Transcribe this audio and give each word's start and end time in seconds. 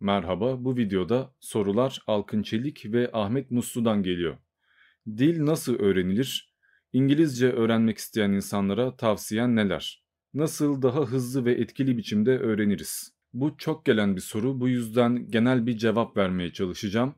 Merhaba, 0.00 0.64
bu 0.64 0.76
videoda 0.76 1.34
sorular 1.40 2.00
Alkın 2.06 2.42
Çelik 2.42 2.92
ve 2.92 3.10
Ahmet 3.12 3.50
Muslu'dan 3.50 4.02
geliyor. 4.02 4.36
Dil 5.06 5.44
nasıl 5.44 5.78
öğrenilir? 5.78 6.54
İngilizce 6.92 7.52
öğrenmek 7.52 7.98
isteyen 7.98 8.30
insanlara 8.30 8.96
tavsiyen 8.96 9.56
neler? 9.56 10.04
Nasıl 10.34 10.82
daha 10.82 11.00
hızlı 11.00 11.44
ve 11.44 11.52
etkili 11.52 11.96
biçimde 11.96 12.38
öğreniriz? 12.38 13.12
Bu 13.32 13.56
çok 13.58 13.84
gelen 13.84 14.16
bir 14.16 14.20
soru, 14.20 14.60
bu 14.60 14.68
yüzden 14.68 15.30
genel 15.30 15.66
bir 15.66 15.76
cevap 15.76 16.16
vermeye 16.16 16.52
çalışacağım. 16.52 17.14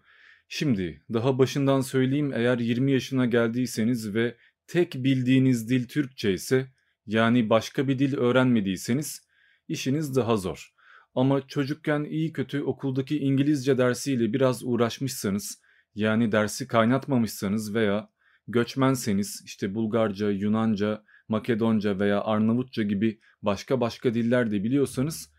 Şimdi 0.49 1.03
daha 1.12 1.39
başından 1.39 1.81
söyleyeyim 1.81 2.33
eğer 2.35 2.59
20 2.59 2.93
yaşına 2.93 3.27
geldiyseniz 3.27 4.15
ve 4.15 4.37
tek 4.67 4.95
bildiğiniz 4.95 5.71
dil 5.71 5.89
Türkçe 5.89 6.33
ise 6.33 6.67
yani 7.07 7.51
başka 7.51 7.89
bir 7.89 7.99
dil 7.99 8.17
öğrenmediyseniz 8.17 9.29
işiniz 9.69 10.17
daha 10.17 10.37
zor. 10.37 10.80
Ama 11.14 11.46
çocukken 11.46 12.04
iyi 12.04 12.32
kötü 12.32 12.62
okuldaki 12.62 13.18
İngilizce 13.18 13.79
dersiyle 13.79 14.32
biraz 14.32 14.64
uğraşmışsanız, 14.64 15.62
yani 15.95 16.32
dersi 16.32 16.66
kaynatmamışsanız 16.66 17.74
veya 17.74 18.10
göçmenseniz 18.48 19.42
işte 19.45 19.74
Bulgarca, 19.74 20.30
Yunanca, 20.30 21.04
Makedonca 21.28 21.98
veya 21.98 22.20
Arnavutça 22.20 22.82
gibi 22.82 23.20
başka 23.42 23.80
başka 23.80 24.15
diller 24.15 24.51
de 24.51 24.65
biliyorsanız 24.65 25.32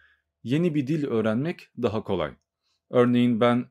yeni 0.43 0.75
bir 0.75 0.87
dil 0.87 1.05
öğrenmek 1.05 1.69
daha 1.81 2.03
kolay. 2.03 2.31
Örneğin 2.89 3.39
ben 3.39 3.65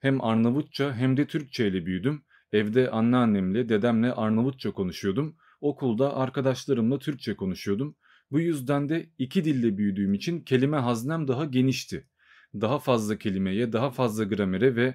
hem 0.00 0.24
Arnavutça 0.24 0.94
hem 0.94 1.16
de 1.16 1.26
Türkçe 1.26 1.68
ile 1.68 1.86
büyüdüm. 1.86 2.22
Evde 2.52 2.90
anneannemle, 2.90 3.68
dedemle 3.68 4.12
Arnavutça 4.12 4.72
konuşuyordum. 4.72 5.36
Okulda 5.60 6.16
arkadaşlarımla 6.16 6.98
Türkçe 6.98 7.36
konuşuyordum. 7.36 7.96
Bu 8.30 8.40
yüzden 8.40 8.88
de 8.88 9.10
iki 9.18 9.44
dille 9.44 9.78
büyüdüğüm 9.78 10.14
için 10.14 10.40
kelime 10.40 10.76
haznem 10.76 11.28
daha 11.28 11.44
genişti. 11.44 12.08
Daha 12.54 12.78
fazla 12.78 13.18
kelimeye, 13.18 13.72
daha 13.72 13.90
fazla 13.90 14.24
gramere 14.24 14.76
ve 14.76 14.94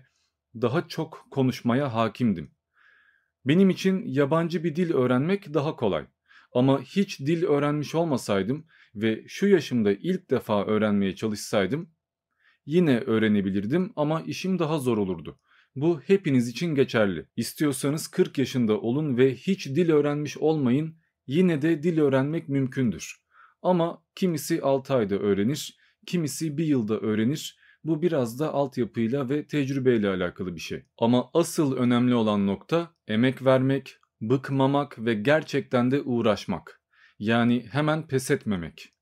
daha 0.55 0.87
çok 0.87 1.27
konuşmaya 1.31 1.93
hakimdim. 1.93 2.51
Benim 3.45 3.69
için 3.69 4.03
yabancı 4.05 4.63
bir 4.63 4.75
dil 4.75 4.93
öğrenmek 4.93 5.53
daha 5.53 5.75
kolay. 5.75 6.05
Ama 6.53 6.81
hiç 6.81 7.19
dil 7.19 7.43
öğrenmiş 7.43 7.95
olmasaydım 7.95 8.65
ve 8.95 9.23
şu 9.27 9.47
yaşımda 9.47 9.91
ilk 9.91 10.29
defa 10.29 10.65
öğrenmeye 10.65 11.15
çalışsaydım 11.15 11.93
yine 12.65 12.99
öğrenebilirdim 12.99 13.93
ama 13.95 14.21
işim 14.21 14.59
daha 14.59 14.79
zor 14.79 14.97
olurdu. 14.97 15.39
Bu 15.75 16.01
hepiniz 16.01 16.47
için 16.47 16.75
geçerli. 16.75 17.25
İstiyorsanız 17.35 18.07
40 18.07 18.37
yaşında 18.37 18.81
olun 18.81 19.17
ve 19.17 19.35
hiç 19.35 19.67
dil 19.67 19.91
öğrenmiş 19.91 20.37
olmayın, 20.37 20.97
yine 21.27 21.61
de 21.61 21.83
dil 21.83 21.99
öğrenmek 21.99 22.49
mümkündür. 22.49 23.22
Ama 23.63 24.03
kimisi 24.15 24.61
6 24.61 24.93
ayda 24.93 25.15
öğrenir, 25.15 25.77
kimisi 26.05 26.57
1 26.57 26.65
yılda 26.65 26.99
öğrenir. 26.99 27.57
Bu 27.83 28.01
biraz 28.01 28.39
da 28.39 28.53
altyapıyla 28.53 29.29
ve 29.29 29.47
tecrübeyle 29.47 30.09
alakalı 30.09 30.55
bir 30.55 30.61
şey. 30.61 30.83
Ama 30.97 31.29
asıl 31.33 31.77
önemli 31.77 32.15
olan 32.15 32.47
nokta 32.47 32.95
emek 33.07 33.45
vermek, 33.45 33.97
bıkmamak 34.21 35.05
ve 35.05 35.13
gerçekten 35.13 35.91
de 35.91 36.01
uğraşmak. 36.01 36.81
Yani 37.19 37.65
hemen 37.71 38.07
pes 38.07 38.31
etmemek. 38.31 38.93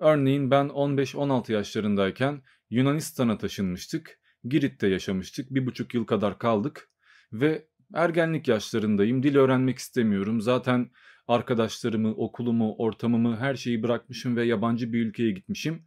Örneğin 0.00 0.50
ben 0.50 0.66
15-16 0.66 1.52
yaşlarındayken 1.52 2.42
Yunanistan'a 2.70 3.38
taşınmıştık. 3.38 4.20
Girit'te 4.44 4.86
yaşamıştık. 4.88 5.50
Bir 5.50 5.66
buçuk 5.66 5.94
yıl 5.94 6.04
kadar 6.04 6.38
kaldık. 6.38 6.90
Ve 7.32 7.66
ergenlik 7.94 8.48
yaşlarındayım. 8.48 9.22
Dil 9.22 9.36
öğrenmek 9.36 9.78
istemiyorum. 9.78 10.40
Zaten 10.40 10.90
arkadaşlarımı, 11.30 12.14
okulumu, 12.14 12.74
ortamımı, 12.78 13.36
her 13.36 13.54
şeyi 13.54 13.82
bırakmışım 13.82 14.36
ve 14.36 14.44
yabancı 14.44 14.92
bir 14.92 15.06
ülkeye 15.06 15.30
gitmişim. 15.30 15.82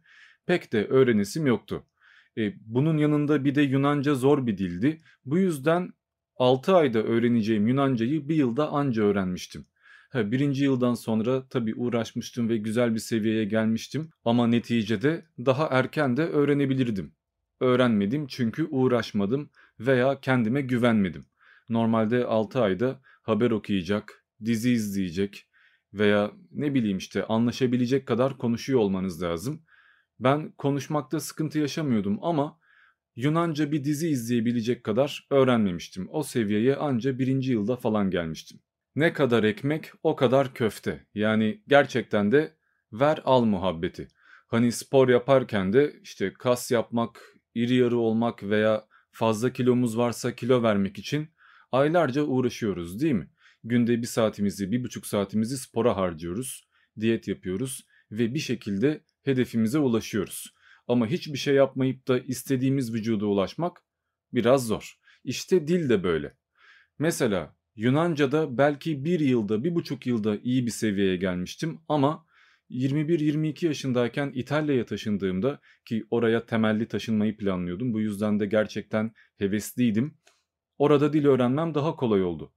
Pek 0.46 0.72
de 0.72 0.86
öğrenesim 0.86 1.46
yoktu. 1.46 1.86
E, 2.38 2.52
bunun 2.66 2.98
yanında 2.98 3.44
bir 3.44 3.54
de 3.54 3.62
Yunanca 3.62 4.14
zor 4.14 4.46
bir 4.46 4.58
dildi. 4.58 5.02
Bu 5.24 5.38
yüzden 5.38 5.92
6 6.36 6.76
ayda 6.76 7.02
öğreneceğim 7.02 7.68
Yunancayı 7.68 8.28
bir 8.28 8.36
yılda 8.36 8.68
anca 8.68 9.02
öğrenmiştim. 9.02 9.66
Ha, 10.10 10.32
birinci 10.32 10.64
yıldan 10.64 10.94
sonra 10.94 11.48
tabii 11.48 11.74
uğraşmıştım 11.74 12.48
ve 12.48 12.56
güzel 12.56 12.94
bir 12.94 12.98
seviyeye 12.98 13.44
gelmiştim 13.44 14.10
ama 14.24 14.46
neticede 14.46 15.24
daha 15.38 15.68
erken 15.70 16.16
de 16.16 16.22
öğrenebilirdim. 16.22 17.12
Öğrenmedim 17.60 18.26
çünkü 18.26 18.64
uğraşmadım 18.64 19.50
veya 19.80 20.20
kendime 20.20 20.60
güvenmedim. 20.62 21.26
Normalde 21.68 22.24
6 22.24 22.62
ayda 22.62 23.00
haber 23.22 23.50
okuyacak, 23.50 24.23
dizi 24.44 24.72
izleyecek 24.72 25.48
veya 25.92 26.32
ne 26.50 26.74
bileyim 26.74 26.98
işte 26.98 27.24
anlaşabilecek 27.24 28.06
kadar 28.06 28.38
konuşuyor 28.38 28.80
olmanız 28.80 29.22
lazım. 29.22 29.62
Ben 30.20 30.52
konuşmakta 30.52 31.20
sıkıntı 31.20 31.58
yaşamıyordum 31.58 32.18
ama 32.22 32.58
Yunanca 33.16 33.72
bir 33.72 33.84
dizi 33.84 34.08
izleyebilecek 34.08 34.84
kadar 34.84 35.26
öğrenmemiştim. 35.30 36.08
O 36.10 36.22
seviyeye 36.22 36.76
anca 36.76 37.18
birinci 37.18 37.52
yılda 37.52 37.76
falan 37.76 38.10
gelmiştim. 38.10 38.60
Ne 38.96 39.12
kadar 39.12 39.44
ekmek 39.44 39.92
o 40.02 40.16
kadar 40.16 40.54
köfte. 40.54 41.06
Yani 41.14 41.62
gerçekten 41.68 42.32
de 42.32 42.56
ver 42.92 43.20
al 43.24 43.44
muhabbeti. 43.44 44.08
Hani 44.46 44.72
spor 44.72 45.08
yaparken 45.08 45.72
de 45.72 45.94
işte 46.02 46.32
kas 46.32 46.70
yapmak, 46.70 47.34
iri 47.54 47.74
yarı 47.74 47.98
olmak 47.98 48.42
veya 48.42 48.84
fazla 49.10 49.52
kilomuz 49.52 49.98
varsa 49.98 50.34
kilo 50.34 50.62
vermek 50.62 50.98
için 50.98 51.28
aylarca 51.72 52.22
uğraşıyoruz 52.22 53.00
değil 53.02 53.14
mi? 53.14 53.30
Günde 53.64 54.02
bir 54.02 54.06
saatimizi, 54.06 54.72
bir 54.72 54.84
buçuk 54.84 55.06
saatimizi 55.06 55.58
spora 55.58 55.96
harcıyoruz, 55.96 56.68
diyet 57.00 57.28
yapıyoruz 57.28 57.86
ve 58.10 58.34
bir 58.34 58.38
şekilde 58.38 59.04
hedefimize 59.22 59.78
ulaşıyoruz. 59.78 60.54
Ama 60.88 61.06
hiçbir 61.06 61.38
şey 61.38 61.54
yapmayıp 61.54 62.08
da 62.08 62.18
istediğimiz 62.18 62.94
vücuda 62.94 63.26
ulaşmak 63.26 63.84
biraz 64.32 64.66
zor. 64.66 64.98
İşte 65.24 65.68
dil 65.68 65.88
de 65.88 66.02
böyle. 66.02 66.34
Mesela 66.98 67.56
Yunanca'da 67.76 68.58
belki 68.58 69.04
bir 69.04 69.20
yılda, 69.20 69.64
bir 69.64 69.74
buçuk 69.74 70.06
yılda 70.06 70.36
iyi 70.36 70.66
bir 70.66 70.70
seviyeye 70.70 71.16
gelmiştim 71.16 71.80
ama 71.88 72.26
21-22 72.70 73.66
yaşındayken 73.66 74.32
İtalya'ya 74.34 74.86
taşındığımda 74.86 75.60
ki 75.84 76.04
oraya 76.10 76.46
temelli 76.46 76.88
taşınmayı 76.88 77.36
planlıyordum. 77.36 77.92
Bu 77.92 78.00
yüzden 78.00 78.40
de 78.40 78.46
gerçekten 78.46 79.12
hevesliydim. 79.38 80.18
Orada 80.78 81.12
dil 81.12 81.26
öğrenmem 81.26 81.74
daha 81.74 81.96
kolay 81.96 82.24
oldu. 82.24 82.53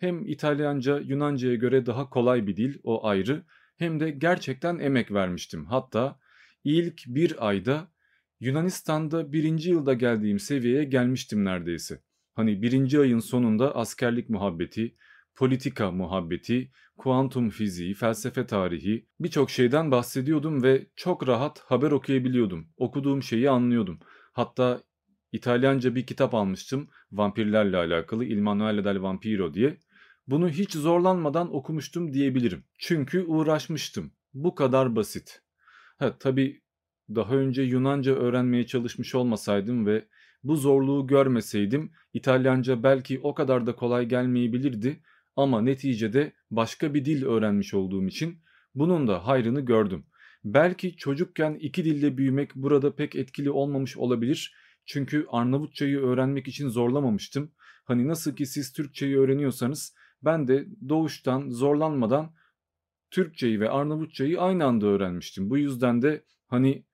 Hem 0.00 0.26
İtalyanca 0.26 0.98
Yunanca'ya 0.98 1.54
göre 1.54 1.86
daha 1.86 2.10
kolay 2.10 2.46
bir 2.46 2.56
dil 2.56 2.78
o 2.82 3.06
ayrı 3.06 3.44
hem 3.76 4.00
de 4.00 4.10
gerçekten 4.10 4.78
emek 4.78 5.12
vermiştim. 5.12 5.66
Hatta 5.66 6.18
ilk 6.64 7.02
bir 7.06 7.48
ayda 7.48 7.92
Yunanistan'da 8.40 9.32
birinci 9.32 9.70
yılda 9.70 9.94
geldiğim 9.94 10.38
seviyeye 10.38 10.84
gelmiştim 10.84 11.44
neredeyse. 11.44 12.02
Hani 12.34 12.62
birinci 12.62 13.00
ayın 13.00 13.18
sonunda 13.18 13.76
askerlik 13.76 14.30
muhabbeti, 14.30 14.96
politika 15.34 15.90
muhabbeti, 15.90 16.70
kuantum 16.96 17.50
fiziği, 17.50 17.94
felsefe 17.94 18.46
tarihi 18.46 19.06
birçok 19.20 19.50
şeyden 19.50 19.90
bahsediyordum 19.90 20.62
ve 20.62 20.86
çok 20.96 21.28
rahat 21.28 21.58
haber 21.58 21.90
okuyabiliyordum. 21.90 22.68
Okuduğum 22.76 23.22
şeyi 23.22 23.50
anlıyordum. 23.50 23.98
Hatta 24.32 24.82
İtalyanca 25.32 25.94
bir 25.94 26.06
kitap 26.06 26.34
almıştım 26.34 26.88
vampirlerle 27.12 27.76
alakalı 27.76 28.24
Il 28.24 28.40
Manuale 28.40 28.84
del 28.84 29.02
Vampiro 29.02 29.54
diye. 29.54 29.78
Bunu 30.30 30.48
hiç 30.48 30.72
zorlanmadan 30.72 31.54
okumuştum 31.54 32.12
diyebilirim. 32.12 32.64
Çünkü 32.78 33.24
uğraşmıştım. 33.24 34.12
Bu 34.34 34.54
kadar 34.54 34.96
basit. 34.96 35.42
Ha 35.98 36.16
tabii 36.18 36.62
daha 37.08 37.34
önce 37.34 37.62
Yunanca 37.62 38.14
öğrenmeye 38.14 38.66
çalışmış 38.66 39.14
olmasaydım 39.14 39.86
ve 39.86 40.08
bu 40.44 40.56
zorluğu 40.56 41.06
görmeseydim 41.06 41.92
İtalyanca 42.12 42.82
belki 42.82 43.20
o 43.22 43.34
kadar 43.34 43.66
da 43.66 43.76
kolay 43.76 44.06
gelmeyebilirdi 44.08 45.00
ama 45.36 45.60
neticede 45.62 46.32
başka 46.50 46.94
bir 46.94 47.04
dil 47.04 47.24
öğrenmiş 47.24 47.74
olduğum 47.74 48.06
için 48.06 48.38
bunun 48.74 49.08
da 49.08 49.26
hayrını 49.26 49.60
gördüm. 49.60 50.06
Belki 50.44 50.96
çocukken 50.96 51.54
iki 51.60 51.84
dilde 51.84 52.18
büyümek 52.18 52.54
burada 52.54 52.94
pek 52.94 53.16
etkili 53.16 53.50
olmamış 53.50 53.96
olabilir. 53.96 54.54
Çünkü 54.86 55.26
Arnavutçayı 55.28 55.98
öğrenmek 55.98 56.48
için 56.48 56.68
zorlamamıştım. 56.68 57.52
Hani 57.84 58.08
nasıl 58.08 58.36
ki 58.36 58.46
siz 58.46 58.72
Türkçeyi 58.72 59.18
öğreniyorsanız 59.18 59.94
ben 60.22 60.48
de 60.48 60.66
doğuştan 60.88 61.50
zorlanmadan 61.50 62.34
Türkçeyi 63.10 63.60
ve 63.60 63.70
Arnavutçayı 63.70 64.40
aynı 64.40 64.64
anda 64.64 64.86
öğrenmiştim. 64.86 65.50
Bu 65.50 65.58
yüzden 65.58 66.02
de 66.02 66.24
hani 66.46 66.84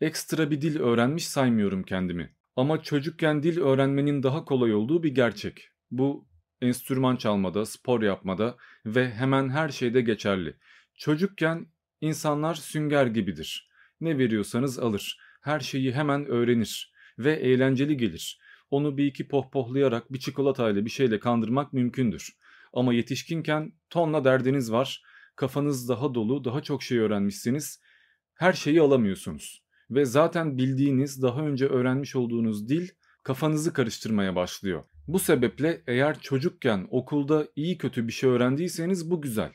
ekstra 0.00 0.50
bir 0.50 0.60
dil 0.60 0.80
öğrenmiş 0.80 1.28
saymıyorum 1.28 1.82
kendimi. 1.82 2.34
Ama 2.56 2.82
çocukken 2.82 3.42
dil 3.42 3.58
öğrenmenin 3.58 4.22
daha 4.22 4.44
kolay 4.44 4.74
olduğu 4.74 5.02
bir 5.02 5.14
gerçek. 5.14 5.68
Bu 5.90 6.28
enstrüman 6.60 7.16
çalmada, 7.16 7.66
spor 7.66 8.02
yapmada 8.02 8.56
ve 8.86 9.10
hemen 9.10 9.48
her 9.48 9.68
şeyde 9.68 10.00
geçerli. 10.00 10.56
Çocukken 10.94 11.66
insanlar 12.00 12.54
sünger 12.54 13.06
gibidir. 13.06 13.70
Ne 14.00 14.18
veriyorsanız 14.18 14.78
alır. 14.78 15.18
Her 15.40 15.60
şeyi 15.60 15.92
hemen 15.92 16.26
öğrenir 16.26 16.92
ve 17.18 17.32
eğlenceli 17.32 17.96
gelir. 17.96 18.40
Onu 18.70 18.96
bir 18.96 19.04
iki 19.06 19.28
pohpohlayarak 19.28 20.12
bir 20.12 20.18
çikolatayla 20.18 20.84
bir 20.84 20.90
şeyle 20.90 21.18
kandırmak 21.18 21.72
mümkündür. 21.72 22.36
Ama 22.72 22.94
yetişkinken 22.94 23.72
tonla 23.90 24.24
derdiniz 24.24 24.72
var. 24.72 25.02
Kafanız 25.36 25.88
daha 25.88 26.14
dolu, 26.14 26.44
daha 26.44 26.60
çok 26.62 26.82
şey 26.82 26.98
öğrenmişsiniz. 26.98 27.80
Her 28.34 28.52
şeyi 28.52 28.80
alamıyorsunuz. 28.80 29.64
ve 29.90 30.04
zaten 30.04 30.58
bildiğiniz, 30.58 31.22
daha 31.22 31.40
önce 31.40 31.66
öğrenmiş 31.66 32.16
olduğunuz 32.16 32.68
dil 32.68 32.88
kafanızı 33.22 33.72
karıştırmaya 33.72 34.36
başlıyor. 34.36 34.84
Bu 35.08 35.18
sebeple 35.18 35.82
eğer 35.86 36.20
çocukken 36.20 36.88
okulda 36.90 37.48
iyi 37.56 37.78
kötü 37.78 38.08
bir 38.08 38.12
şey 38.12 38.30
öğrendiyseniz 38.30 39.10
bu 39.10 39.20
güzel. 39.22 39.52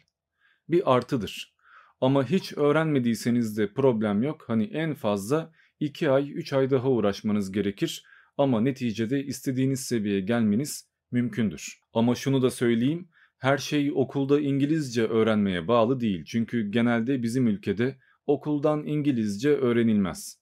Bir 0.69 0.95
artıdır. 0.95 1.55
Ama 2.01 2.29
hiç 2.29 2.53
öğrenmediyseniz 2.57 3.57
de 3.57 3.73
problem 3.73 4.23
yok. 4.23 4.43
Hani 4.47 4.63
en 4.63 4.93
fazla 4.93 5.51
2 5.79 6.09
ay 6.09 6.31
3 6.31 6.53
ay 6.53 6.71
daha 6.71 6.89
uğraşmanız 6.89 7.51
gerekir 7.51 8.03
ama 8.37 8.61
neticede 8.61 9.23
istediğiniz 9.23 9.79
seviyeye 9.79 10.21
gelmeniz 10.21 10.89
mümkündür. 11.15 11.79
Ama 11.93 12.15
şunu 12.15 12.41
da 12.41 12.49
söyleyeyim 12.49 13.09
her 13.37 13.57
şey 13.57 13.91
okulda 13.95 14.39
İngilizce 14.39 15.03
öğrenmeye 15.07 15.67
bağlı 15.67 15.99
değil. 15.99 16.23
Çünkü 16.25 16.71
genelde 16.71 17.23
bizim 17.23 17.47
ülkede 17.47 17.97
okuldan 18.27 18.85
İngilizce 18.85 19.49
öğrenilmez. 19.49 20.39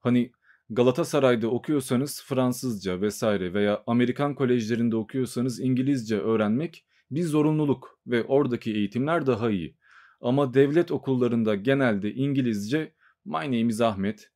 Hani 0.00 0.32
Galatasaray'da 0.70 1.48
okuyorsanız 1.48 2.22
Fransızca 2.26 3.00
vesaire 3.00 3.54
veya 3.54 3.82
Amerikan 3.86 4.34
kolejlerinde 4.34 4.96
okuyorsanız 4.96 5.60
İngilizce 5.60 6.18
öğrenmek 6.18 6.86
bir 7.10 7.22
zorunluluk 7.22 8.00
ve 8.06 8.24
oradaki 8.24 8.72
eğitimler 8.74 9.26
daha 9.26 9.50
iyi. 9.50 9.76
Ama 10.20 10.54
devlet 10.54 10.90
okullarında 10.90 11.54
genelde 11.54 12.14
İngilizce 12.14 12.94
My 13.24 13.44
name 13.46 13.60
is 13.60 13.80
Ahmet, 13.80 14.30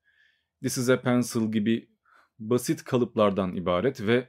This 0.63 0.79
is 0.79 0.89
a 0.89 1.01
pencil 1.01 1.53
gibi 1.53 1.89
basit 2.39 2.85
kalıplardan 2.85 3.57
ibaret 3.57 4.07
ve 4.07 4.29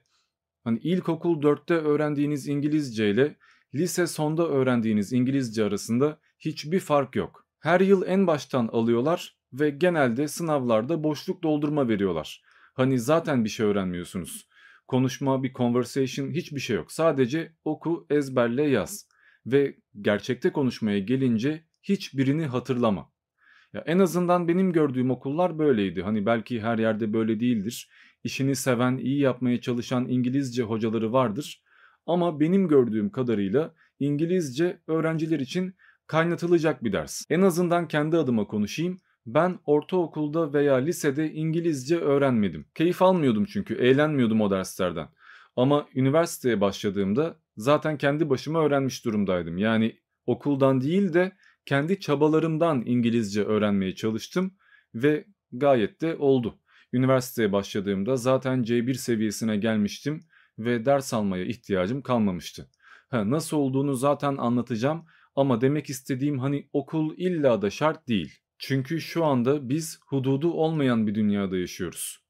hani 0.68 0.80
ilkokul 0.80 1.42
4'te 1.42 1.74
öğrendiğiniz 1.74 2.48
İngilizce 2.48 3.10
ile 3.10 3.36
lise 3.76 4.08
sonda 4.08 4.48
öğrendiğiniz 4.48 5.14
İngilizce 5.14 5.64
arasında 5.64 6.20
hiçbir 6.40 6.80
fark 6.80 7.16
yok. 7.16 7.48
Her 7.60 7.80
yıl 7.80 8.04
en 8.08 8.28
baştan 8.28 8.68
alıyorlar 8.68 9.38
ve 9.54 9.70
genelde 9.70 10.28
sınavlarda 10.28 11.04
boşluk 11.04 11.44
doldurma 11.44 11.88
veriyorlar. 11.90 12.42
Hani 12.74 13.00
zaten 13.00 13.44
bir 13.44 13.50
şey 13.50 13.66
öğrenmiyorsunuz. 13.66 14.48
Konuşma, 14.88 15.44
bir 15.44 15.54
conversation 15.54 16.32
hiçbir 16.32 16.60
şey 16.60 16.76
yok. 16.76 16.92
Sadece 16.92 17.54
oku, 17.66 18.08
ezberle, 18.10 18.64
yaz. 18.64 19.08
Ve 19.46 19.76
gerçekte 20.02 20.52
konuşmaya 20.52 21.00
gelince 21.00 21.64
hiçbirini 21.84 22.46
hatırlama. 22.46 23.12
Ya 23.74 23.84
en 23.86 24.00
azından 24.00 24.48
benim 24.48 24.74
gördüğüm 24.74 25.12
okullar 25.12 25.60
böyleydi. 25.60 26.02
Hani 26.02 26.26
belki 26.26 26.62
her 26.62 26.78
yerde 26.78 27.14
böyle 27.14 27.40
değildir. 27.40 27.90
İşini 28.28 28.56
seven, 28.56 28.98
iyi 28.98 29.20
yapmaya 29.20 29.62
çalışan 29.62 30.08
İngilizce 30.08 30.64
hocaları 30.64 31.14
vardır. 31.14 31.64
Ama 32.06 32.40
benim 32.40 32.68
gördüğüm 32.68 33.10
kadarıyla 33.10 33.74
İngilizce 34.00 34.82
öğrenciler 34.88 35.40
için 35.40 35.76
kaynatılacak 36.08 36.84
bir 36.84 36.94
ders. 36.94 37.26
En 37.30 37.42
azından 37.42 37.88
kendi 37.88 38.18
adıma 38.18 38.48
konuşayım. 38.48 39.02
Ben 39.26 39.60
ortaokulda 39.66 40.54
veya 40.54 40.76
lisede 40.76 41.32
İngilizce 41.32 41.98
öğrenmedim. 41.98 42.66
Keyif 42.76 43.02
almıyordum 43.02 43.46
çünkü 43.46 43.76
eğlenmiyordum 43.76 44.42
o 44.42 44.52
derslerden. 44.52 45.08
Ama 45.56 45.88
üniversiteye 45.96 46.62
başladığımda 46.62 47.40
zaten 47.58 47.98
kendi 47.98 48.30
başıma 48.30 48.66
öğrenmiş 48.66 49.06
durumdaydım. 49.06 49.58
Yani 49.58 50.00
okuldan 50.26 50.82
değil 50.82 51.14
de 51.14 51.32
kendi 51.66 52.00
çabalarımdan 52.00 52.84
İngilizce 52.86 53.44
öğrenmeye 53.44 53.96
çalıştım 53.96 54.52
ve 54.96 55.26
gayet 55.52 56.02
de 56.02 56.16
oldu. 56.16 56.60
Üniversiteye 56.94 57.52
başladığımda 57.52 58.16
zaten 58.16 58.64
C1 58.64 58.94
seviyesine 58.94 59.58
gelmiştim 59.58 60.20
ve 60.60 60.86
ders 60.86 61.14
almaya 61.14 61.46
ihtiyacım 61.46 62.02
kalmamıştı. 62.02 62.70
Ha, 63.10 63.30
nasıl 63.30 63.58
olduğunu 63.58 63.96
zaten 63.96 64.38
anlatacağım 64.38 65.06
ama 65.36 65.62
demek 65.62 65.90
istediğim 65.90 66.40
hani 66.40 66.70
okul 66.74 67.14
illa 67.18 67.62
da 67.62 67.70
şart 67.70 68.08
değil. 68.08 68.40
Çünkü 68.60 69.02
şu 69.02 69.26
anda 69.26 69.70
biz 69.70 70.00
hududu 70.08 70.52
olmayan 70.52 71.08
bir 71.08 71.16
dünyada 71.16 71.58
yaşıyoruz. 71.58 72.28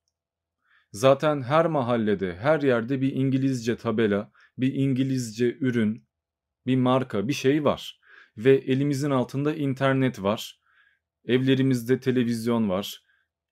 Zaten 0.92 1.42
her 1.42 1.66
mahallede, 1.66 2.36
her 2.36 2.62
yerde 2.62 3.02
bir 3.02 3.14
İngilizce 3.14 3.78
tabela, 3.78 4.32
bir 4.58 4.74
İngilizce 4.74 5.58
ürün, 5.60 6.08
bir 6.66 6.76
marka, 6.76 7.28
bir 7.28 7.34
şey 7.34 7.64
var. 7.64 8.00
Ve 8.38 8.56
elimizin 8.56 9.12
altında 9.12 9.56
internet 9.56 10.24
var. 10.24 10.62
Evlerimizde 11.26 12.00
televizyon 12.00 12.70
var, 12.70 13.04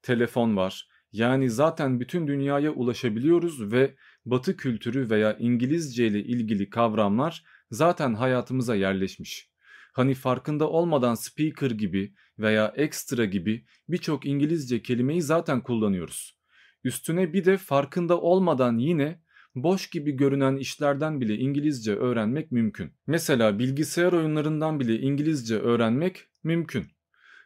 telefon 0.01 0.57
var. 0.57 0.87
Yani 1.15 1.49
zaten 1.49 1.99
bütün 1.99 2.27
dünyaya 2.27 2.71
ulaşabiliyoruz 2.71 3.71
ve 3.71 3.95
Batı 4.25 4.57
kültürü 4.57 5.09
veya 5.09 5.37
İngilizce 5.39 6.07
ile 6.07 6.19
ilgili 6.23 6.69
kavramlar 6.69 7.43
zaten 7.71 8.13
hayatımıza 8.13 8.75
yerleşmiş. 8.75 9.49
Hani 9.93 10.13
farkında 10.13 10.69
olmadan 10.69 11.15
speaker 11.15 11.71
gibi 11.71 12.13
veya 12.39 12.73
extra 12.75 13.25
gibi 13.25 13.65
birçok 13.89 14.25
İngilizce 14.25 14.81
kelimeyi 14.81 15.21
zaten 15.21 15.61
kullanıyoruz. 15.61 16.39
Üstüne 16.83 17.33
bir 17.33 17.45
de 17.45 17.57
farkında 17.57 18.21
olmadan 18.21 18.77
yine 18.77 19.21
boş 19.55 19.89
gibi 19.89 20.11
görünen 20.11 20.55
işlerden 20.55 21.21
bile 21.21 21.35
İngilizce 21.35 21.95
öğrenmek 21.95 22.51
mümkün. 22.51 22.91
Mesela 23.07 23.59
bilgisayar 23.59 24.13
oyunlarından 24.13 24.79
bile 24.79 24.99
İngilizce 24.99 25.55
öğrenmek 25.55 26.27
mümkün. 26.43 26.85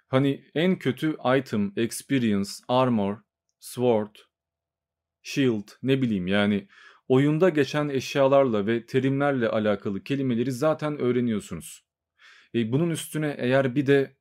Hani 0.08 0.46
en 0.56 0.80
kötü 0.80 1.16
item, 1.38 1.74
experience, 1.76 2.50
armor, 2.68 3.18
sword, 3.60 4.16
shield 5.22 5.68
ne 5.84 6.02
bileyim 6.02 6.28
yani 6.28 6.68
oyunda 7.08 7.50
geçen 7.50 7.90
eşyalarla 7.90 8.68
ve 8.68 8.86
terimlerle 8.86 9.50
alakalı 9.50 10.04
kelimeleri 10.04 10.52
zaten 10.52 11.00
öğreniyorsunuz. 11.00 11.86
E, 12.56 12.72
bunun 12.72 12.90
üstüne 12.90 13.36
eğer 13.38 13.76
bir 13.76 13.88
de 13.88 14.16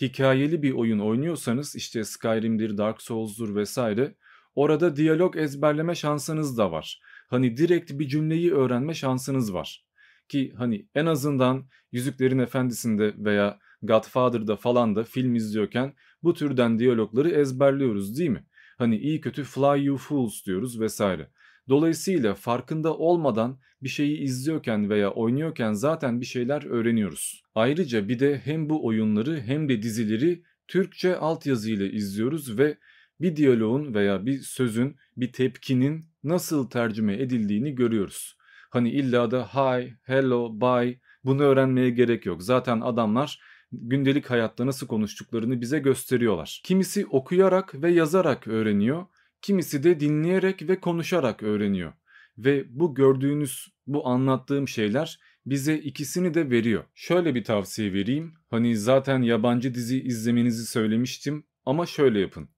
hikayeli 0.00 0.62
bir 0.62 0.72
oyun 0.72 0.98
oynuyorsanız 0.98 1.76
işte 1.76 2.04
Skyrim'dir, 2.04 2.78
Dark 2.78 3.02
Souls'dur 3.02 3.54
vesaire 3.54 4.14
orada 4.54 4.96
diyalog 4.96 5.36
ezberleme 5.36 5.94
şansınız 5.94 6.58
da 6.58 6.72
var. 6.72 7.00
Hani 7.28 7.56
direkt 7.56 7.92
bir 7.92 8.08
cümleyi 8.08 8.52
öğrenme 8.52 8.94
şansınız 8.94 9.54
var. 9.54 9.84
Ki 10.28 10.52
hani 10.56 10.88
en 10.94 11.06
azından 11.06 11.68
Yüzüklerin 11.92 12.38
Efendisi'nde 12.38 13.14
veya 13.18 13.58
Godfather'da 13.82 14.56
falan 14.56 14.96
da 14.96 15.04
film 15.04 15.34
izliyorken 15.34 15.94
bu 16.22 16.34
türden 16.34 16.78
diyalogları 16.78 17.30
ezberliyoruz 17.30 18.18
değil 18.18 18.30
mi? 18.30 18.46
Hani 18.78 18.96
iyi 18.98 19.20
kötü 19.20 19.44
fly 19.44 19.84
you 19.84 19.96
fools 19.96 20.46
diyoruz 20.46 20.80
vesaire. 20.80 21.28
Dolayısıyla 21.68 22.34
farkında 22.34 22.96
olmadan 22.96 23.58
bir 23.82 23.88
şeyi 23.88 24.18
izliyorken 24.18 24.90
veya 24.90 25.10
oynuyorken 25.10 25.72
zaten 25.72 26.20
bir 26.20 26.26
şeyler 26.26 26.66
öğreniyoruz. 26.66 27.42
Ayrıca 27.54 28.08
bir 28.08 28.18
de 28.18 28.38
hem 28.44 28.68
bu 28.70 28.86
oyunları 28.86 29.40
hem 29.40 29.68
de 29.68 29.82
dizileri 29.82 30.42
Türkçe 30.68 31.16
altyazı 31.16 31.70
ile 31.70 31.90
izliyoruz 31.92 32.58
ve 32.58 32.78
bir 33.20 33.36
diyaloğun 33.36 33.94
veya 33.94 34.26
bir 34.26 34.38
sözün, 34.38 34.96
bir 35.16 35.32
tepkinin 35.32 36.04
nasıl 36.24 36.70
tercüme 36.70 37.14
edildiğini 37.14 37.74
görüyoruz. 37.74 38.36
Hani 38.70 38.90
illa 38.90 39.30
da 39.30 39.46
hi, 39.46 39.94
hello, 40.02 40.60
bye 40.60 41.00
bunu 41.24 41.42
öğrenmeye 41.42 41.90
gerek 41.90 42.26
yok. 42.26 42.42
Zaten 42.42 42.80
adamlar 42.80 43.40
gündelik 43.82 44.30
hayatta 44.30 44.66
nasıl 44.66 44.86
konuştuklarını 44.86 45.60
bize 45.60 45.78
gösteriyorlar. 45.78 46.60
Kimisi 46.64 47.06
okuyarak 47.06 47.82
ve 47.82 47.90
yazarak 47.90 48.48
öğreniyor, 48.48 49.06
kimisi 49.42 49.82
de 49.82 50.00
dinleyerek 50.00 50.68
ve 50.68 50.80
konuşarak 50.80 51.42
öğreniyor. 51.42 51.92
Ve 52.38 52.64
bu 52.68 52.94
gördüğünüz, 52.94 53.68
bu 53.86 54.08
anlattığım 54.08 54.68
şeyler 54.68 55.18
bize 55.46 55.78
ikisini 55.78 56.34
de 56.34 56.50
veriyor. 56.50 56.84
Şöyle 56.94 57.34
bir 57.34 57.44
tavsiye 57.44 57.92
vereyim. 57.92 58.34
Hani 58.50 58.76
zaten 58.76 59.22
yabancı 59.22 59.74
dizi 59.74 60.02
izlemenizi 60.02 60.66
söylemiştim 60.66 61.46
ama 61.66 61.86
şöyle 61.86 62.20
yapın. 62.20 62.48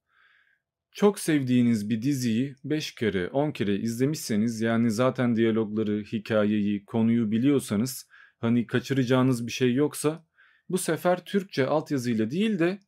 Çok 0.92 1.18
sevdiğiniz 1.18 1.90
bir 1.90 2.02
diziyi 2.02 2.54
5 2.64 2.94
kere 2.94 3.28
10 3.28 3.50
kere 3.52 3.76
izlemişseniz 3.76 4.60
yani 4.60 4.90
zaten 4.90 5.36
diyalogları, 5.36 6.02
hikayeyi, 6.12 6.84
konuyu 6.84 7.30
biliyorsanız 7.30 8.08
hani 8.38 8.66
kaçıracağınız 8.66 9.46
bir 9.46 9.52
şey 9.52 9.74
yoksa 9.74 10.26
bu 10.68 10.78
sefer 10.78 11.24
Türkçe 11.24 11.66
altyazıyla 11.66 12.30
değil 12.30 12.58
de 12.58 12.78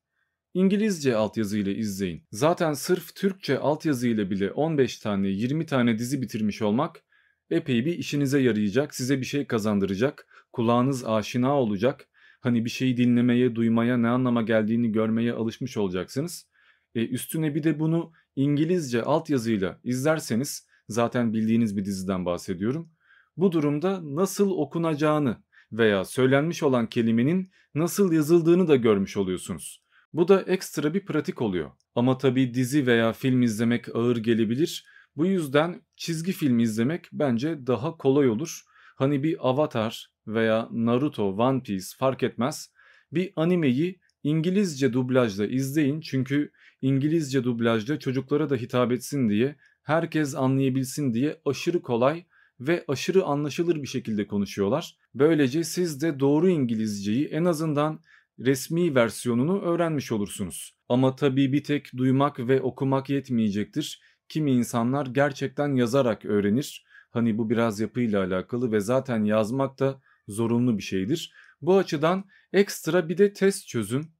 İngilizce 0.54 1.16
altyazıyla 1.16 1.73
izleyin. 1.73 2.23
Zaten 2.32 2.73
sırf 2.73 3.14
Türkçe 3.14 3.58
altyazıyla 3.58 4.30
bile 4.30 4.52
15 4.52 4.99
tane 4.99 5.28
20 5.28 5.66
tane 5.66 5.99
dizi 5.99 6.23
bitirmiş 6.23 6.62
olmak 6.62 7.04
epey 7.50 7.85
bir 7.87 7.99
işinize 7.99 8.40
yarayacak, 8.40 8.94
size 8.94 9.20
bir 9.20 9.25
şey 9.25 9.47
kazandıracak, 9.47 10.26
kulağınız 10.52 11.04
aşina 11.04 11.61
olacak. 11.61 12.08
Hani 12.40 12.64
bir 12.64 12.70
şeyi 12.70 12.97
dinlemeye, 12.97 13.54
duymaya, 13.54 13.97
ne 13.97 14.08
anlama 14.08 14.42
geldiğini 14.42 14.92
görmeye 14.92 15.32
alışmış 15.32 15.76
olacaksınız. 15.76 16.49
E, 16.94 17.06
üstüne 17.06 17.54
bir 17.54 17.62
de 17.62 17.80
bunu 17.80 18.12
İngilizce 18.37 19.02
altyazıyla 19.02 19.80
izlerseniz 19.85 20.66
zaten 20.88 21.32
bildiğiniz 21.32 21.76
bir 21.76 21.85
diziden 21.85 22.26
bahsediyorum. 22.26 22.90
Bu 23.37 23.52
durumda 23.52 24.00
nasıl 24.02 24.50
okunacağını 24.50 25.37
veya 25.72 26.04
söylenmiş 26.04 26.62
olan 26.62 26.87
kelimenin 26.87 27.50
nasıl 27.75 28.12
yazıldığını 28.12 28.68
da 28.68 28.76
görmüş 28.76 29.16
oluyorsunuz. 29.16 29.82
Bu 30.12 30.28
da 30.28 30.42
ekstra 30.42 30.94
bir 30.94 31.04
pratik 31.04 31.42
oluyor. 31.42 31.70
Ama 31.94 32.18
tabi 32.18 32.54
dizi 32.54 32.87
veya 32.87 33.12
film 33.12 33.42
izlemek 33.42 33.96
ağır 33.96 34.16
gelebilir. 34.16 34.84
Bu 35.16 35.26
yüzden 35.26 35.82
çizgi 35.96 36.32
film 36.32 36.58
izlemek 36.58 37.08
bence 37.12 37.66
daha 37.66 37.96
kolay 37.96 38.28
olur. 38.28 38.62
Hani 38.96 39.22
bir 39.22 39.48
Avatar 39.48 40.10
veya 40.26 40.68
Naruto, 40.72 41.37
One 41.37 41.62
Piece 41.62 41.87
fark 41.98 42.22
etmez. 42.22 42.72
Bir 43.12 43.32
animeyi 43.37 44.00
İngilizce 44.22 44.92
dublajla 44.92 45.46
izleyin 45.46 46.00
çünkü 46.00 46.52
İngilizce 46.82 47.44
dublajda 47.44 47.98
çocuklara 47.98 48.50
da 48.50 48.56
hitap 48.56 48.92
etsin 48.92 49.28
diye, 49.28 49.56
herkes 49.82 50.34
anlayabilsin 50.34 51.14
diye 51.14 51.40
aşırı 51.44 51.82
kolay 51.82 52.25
ve 52.60 52.84
aşırı 52.88 53.25
anlaşılır 53.25 53.82
bir 53.82 53.88
şekilde 53.88 54.26
konuşuyorlar. 54.26 54.96
Böylece 55.18 55.64
siz 55.64 56.02
de 56.02 56.20
doğru 56.20 56.48
İngilizceyi 56.48 57.26
en 57.26 57.44
azından 57.44 58.00
resmi 58.38 58.94
versiyonunu 58.94 59.60
öğrenmiş 59.60 60.12
olursunuz. 60.12 60.78
Ama 60.88 61.16
tabii 61.16 61.52
bir 61.52 61.64
tek 61.64 61.96
duymak 61.96 62.38
ve 62.38 62.60
okumak 62.60 63.10
yetmeyecektir. 63.10 64.02
Kimi 64.28 64.52
insanlar 64.52 65.06
gerçekten 65.06 65.75
yazarak 65.75 66.25
öğrenir. 66.25 66.84
Hani 67.10 67.38
bu 67.38 67.50
biraz 67.50 67.80
yapıyla 67.80 68.25
alakalı 68.25 68.72
ve 68.72 68.80
zaten 68.80 69.25
yazmak 69.25 69.78
da 69.78 70.00
zorunlu 70.28 70.78
bir 70.78 70.82
şeydir. 70.82 71.32
Bu 71.60 71.78
açıdan 71.78 72.25
ekstra 72.52 73.08
bir 73.08 73.18
de 73.18 73.32
test 73.32 73.68
çözün. 73.68 74.10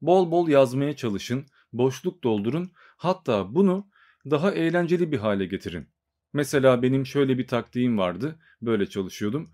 Bol 0.00 0.30
bol 0.30 0.48
yazmaya 0.48 0.96
çalışın, 0.96 1.46
boşluk 1.72 2.24
doldurun. 2.24 2.70
Hatta 2.96 3.54
bunu 3.54 3.88
daha 4.30 4.52
eğlenceli 4.52 5.12
bir 5.12 5.18
hale 5.18 5.46
getirin. 5.46 5.88
Mesela 6.32 6.82
benim 6.82 7.06
şöyle 7.06 7.38
bir 7.38 7.46
taktiğim 7.46 7.98
vardı. 7.98 8.38
Böyle 8.62 8.86
çalışıyordum. 8.86 9.50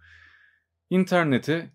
İnternete 0.91 1.71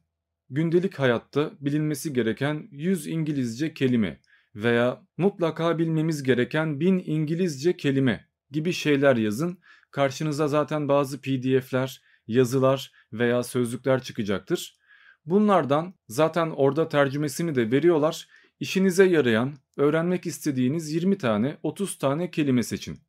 gündelik 0.50 1.00
hayatta 1.00 1.52
bilinmesi 1.60 2.14
gereken 2.14 2.68
100 2.72 3.08
İngilizce 3.08 3.74
kelime 3.74 4.22
veya 4.56 5.02
mutlaka 5.18 5.80
bilmemiz 5.80 6.24
gereken 6.24 6.80
1000 6.80 7.04
İngilizce 7.06 7.78
kelime 7.78 8.30
gibi 8.52 8.74
şeyler 8.74 9.16
yazın. 9.16 9.60
Karşınıza 9.92 10.48
zaten 10.48 10.88
bazı 10.88 11.22
PDF'ler, 11.22 12.02
yazılar 12.28 12.92
veya 13.14 13.44
sözlükler 13.44 14.04
çıkacaktır. 14.04 14.78
Bunlardan 15.26 15.94
zaten 16.08 16.50
orada 16.50 16.90
tercümesini 16.90 17.56
de 17.56 17.72
veriyorlar. 17.72 18.28
İşinize 18.60 19.06
yarayan, 19.06 19.58
öğrenmek 19.78 20.26
istediğiniz 20.26 20.94
20 20.94 21.18
tane, 21.18 21.58
30 21.64 21.98
tane 21.98 22.32
kelime 22.32 22.64
seçin. 22.64 23.00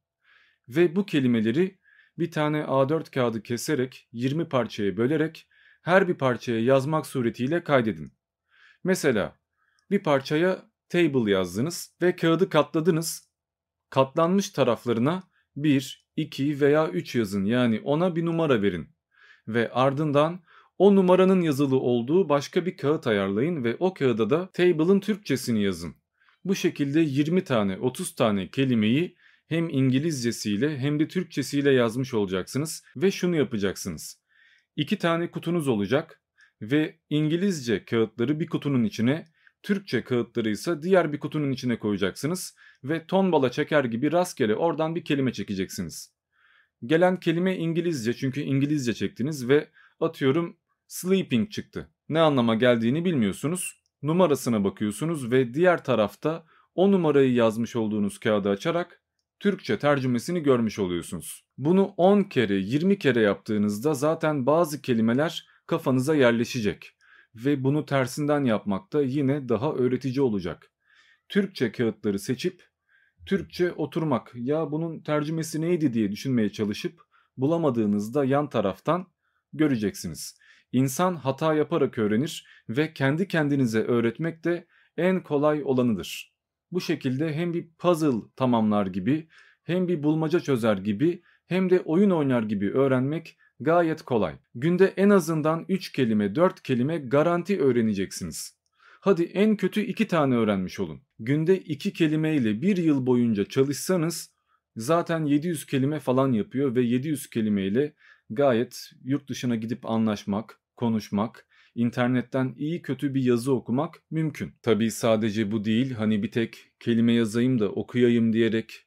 Ve 0.69 0.97
bu 0.97 1.07
kelimeleri 1.07 1.78
bir 2.19 2.30
tane 2.30 2.59
A4 2.59 3.11
kağıdı 3.11 3.42
keserek 3.42 4.09
20 4.12 4.49
parçaya 4.49 4.97
bölerek 4.97 5.47
her 5.82 6.08
bir 6.08 6.14
parçaya 6.14 6.60
yazmak 6.60 7.06
suretiyle 7.06 7.64
kaydedin. 7.64 8.12
Mesela 8.84 9.37
bir 9.90 10.02
parçaya 10.02 10.70
table 10.88 11.30
yazdınız 11.30 11.96
ve 12.02 12.16
kağıdı 12.16 12.49
katladınız. 12.49 13.30
Katlanmış 13.90 14.50
taraflarına 14.50 15.22
1, 15.56 16.06
2 16.16 16.60
veya 16.60 16.88
3 16.88 17.14
yazın 17.14 17.44
yani 17.44 17.80
ona 17.84 18.16
bir 18.16 18.26
numara 18.26 18.62
verin. 18.62 18.88
Ve 19.49 19.72
ardından 19.72 20.40
o 20.78 20.96
numaranın 20.96 21.40
yazılı 21.40 21.80
olduğu 21.80 22.28
başka 22.28 22.66
bir 22.66 22.76
kağıt 22.76 23.06
ayarlayın 23.06 23.64
ve 23.64 23.76
o 23.78 23.94
kağıda 23.94 24.30
da 24.30 24.50
table'ın 24.52 25.00
Türkçesini 25.00 25.62
yazın. 25.62 25.94
Bu 26.44 26.54
şekilde 26.54 27.00
20 27.00 27.44
tane 27.44 27.78
30 27.78 28.14
tane 28.14 28.50
kelimeyi 28.50 29.16
hem 29.46 29.68
İngilizcesiyle 29.68 30.78
hem 30.78 31.00
de 31.00 31.08
Türkçesiyle 31.08 31.70
yazmış 31.70 32.14
olacaksınız 32.14 32.84
ve 32.96 33.10
şunu 33.10 33.37
yapacaksınız. 33.37 34.20
İki 34.80 34.99
tane 34.99 35.30
kutunuz 35.30 35.68
olacak 35.68 36.22
ve 36.62 36.99
İngilizce 37.10 37.84
kağıtları 37.84 38.40
bir 38.40 38.46
kutunun 38.46 38.84
içine, 38.84 39.25
Türkçe 39.62 40.04
kağıtları 40.04 40.50
ise 40.50 40.82
diğer 40.82 41.12
bir 41.12 41.18
kutunun 41.18 41.52
içine 41.52 41.78
koyacaksınız 41.78 42.56
ve 42.84 43.06
ton 43.06 43.32
bala 43.32 43.50
çeker 43.50 43.84
gibi 43.84 44.12
rastgele 44.12 44.54
oradan 44.54 44.94
bir 44.94 45.04
kelime 45.04 45.32
çekeceksiniz. 45.32 46.14
Gelen 46.87 47.20
kelime 47.20 47.56
İngilizce 47.56 48.14
çünkü 48.14 48.40
İngilizce 48.40 48.94
çektiniz 48.94 49.49
ve 49.49 49.68
atıyorum 50.00 50.56
sleeping 50.87 51.50
çıktı. 51.50 51.90
Ne 52.08 52.20
anlama 52.20 52.54
geldiğini 52.54 53.04
bilmiyorsunuz. 53.04 53.82
Numarasına 54.02 54.64
bakıyorsunuz 54.64 55.32
ve 55.32 55.54
diğer 55.54 55.84
tarafta 55.84 56.46
o 56.75 56.92
numarayı 56.92 57.32
yazmış 57.34 57.76
olduğunuz 57.76 58.18
kağıdı 58.18 58.49
açarak 58.49 59.00
Türkçe 59.40 59.78
tercümesini 59.78 60.42
görmüş 60.42 60.78
oluyorsunuz. 60.78 61.44
Bunu 61.59 61.94
10 61.97 62.23
kere 62.23 62.54
20 62.54 62.99
kere 62.99 63.20
yaptığınızda 63.20 63.94
zaten 63.94 64.47
bazı 64.47 64.82
kelimeler 64.82 65.47
kafanıza 65.66 66.14
yerleşecek 66.14 66.97
ve 67.35 67.64
bunu 67.64 67.87
tersinden 67.87 68.44
yapmak 68.44 68.92
da 68.92 69.02
yine 69.02 69.49
daha 69.49 69.73
öğretici 69.73 70.20
olacak. 70.20 70.70
Türkçe 71.28 71.73
kağıtları 71.73 72.18
seçip 72.18 72.62
Türkçe 73.26 73.73
oturmak 73.73 74.32
ya 74.35 74.73
bunun 74.73 75.00
tercümesi 75.02 75.61
neydi 75.61 75.92
diye 75.92 76.12
düşünmeye 76.12 76.52
çalışıp 76.52 77.00
bulamadığınızda 77.37 78.25
yan 78.25 78.49
taraftan 78.49 79.06
göreceksiniz. 79.52 80.38
İnsan 80.73 81.16
hata 81.16 81.54
yaparak 81.54 81.99
öğrenir 81.99 82.47
ve 82.68 82.92
kendi 82.92 83.28
kendinize 83.28 83.80
öğretmek 83.80 84.44
de 84.44 84.66
en 84.97 85.23
kolay 85.23 85.62
olanıdır. 85.64 86.35
Bu 86.73 86.81
şekilde 86.81 87.35
hem 87.35 87.55
bir 87.55 87.69
puzzle 87.79 88.21
tamamlar 88.37 88.87
gibi 88.87 89.29
hem 89.62 89.89
bir 89.89 90.03
bulmaca 90.03 90.41
çözer 90.41 90.77
gibi 90.77 91.23
hem 91.47 91.71
de 91.71 91.81
oyun 91.81 92.11
oynar 92.11 92.43
gibi 92.43 92.71
öğrenmek 92.71 93.37
gayet 93.61 94.03
kolay. 94.03 94.35
Günde 94.55 94.87
en 94.97 95.11
azından 95.11 95.65
3 95.69 95.93
kelime 95.93 96.35
4 96.35 96.62
kelime 96.62 96.99
garanti 96.99 97.61
öğreneceksiniz. 97.61 98.61
Hadi 99.00 99.23
en 99.23 99.57
kötü 99.57 99.81
2 99.81 100.07
tane 100.07 100.35
öğrenmiş 100.35 100.81
olun. 100.81 101.00
Günde 101.19 101.59
2 101.59 101.93
kelimeyle 101.93 102.62
1 102.62 102.77
yıl 102.77 103.07
boyunca 103.07 103.45
çalışsanız 103.45 104.35
zaten 104.77 105.25
700 105.25 105.67
kelime 105.67 106.00
falan 106.00 106.33
yapıyor 106.33 106.75
ve 106.75 106.83
700 106.83 107.31
kelimeyle 107.31 107.95
gayet 108.31 108.91
yurt 109.05 109.29
dışına 109.29 109.57
gidip 109.57 109.91
anlaşmak, 109.91 110.61
konuşmak, 110.77 111.47
internetten 111.75 112.55
iyi 112.59 112.83
kötü 112.83 113.15
bir 113.15 113.23
yazı 113.23 113.53
okumak 113.55 114.03
mümkün. 114.11 114.55
Tabii 114.62 114.91
sadece 114.91 115.53
bu 115.53 115.65
değil 115.65 115.93
hani 115.93 116.23
bir 116.23 116.31
tek 116.31 116.73
kelime 116.81 117.12
yazayım 117.12 117.59
da 117.59 117.69
okuyayım 117.69 118.33
diyerek 118.33 118.87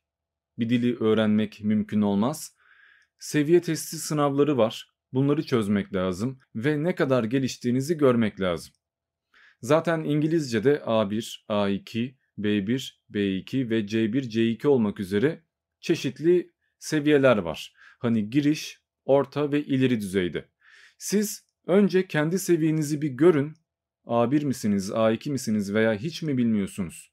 bir 0.60 0.70
dili 0.70 0.98
öğrenmek 0.98 1.64
mümkün 1.64 2.02
olmaz. 2.02 2.56
Seviye 3.20 3.62
testi 3.62 3.98
sınavları 3.98 4.58
var. 4.58 4.90
Bunları 5.14 5.46
çözmek 5.46 5.94
lazım 5.94 6.40
ve 6.56 6.84
ne 6.84 6.96
kadar 6.96 7.24
geliştiğinizi 7.24 7.98
görmek 7.98 8.42
lazım. 8.42 8.74
Zaten 9.62 10.04
İngilizce'de 10.04 10.76
A1, 10.76 11.46
A2, 11.50 12.16
B1, 12.38 12.94
B2 13.12 13.70
ve 13.70 13.80
C1, 13.80 14.30
C2 14.30 14.68
olmak 14.68 15.00
üzere 15.00 15.44
çeşitli 15.80 16.52
seviyeler 16.80 17.38
var. 17.38 17.74
Hani 18.00 18.30
giriş, 18.30 18.80
orta 19.06 19.52
ve 19.52 19.64
ileri 19.64 20.02
düzeyde. 20.02 20.50
Siz 20.98 21.46
Önce 21.68 22.08
kendi 22.08 22.40
seviyenizi 22.40 23.02
bir 23.02 23.10
görün. 23.10 23.54
A1 24.06 24.46
misiniz, 24.46 24.90
A2 24.90 25.30
misiniz 25.30 25.74
veya 25.74 25.94
hiç 25.94 26.22
mi 26.22 26.38
bilmiyorsunuz? 26.38 27.12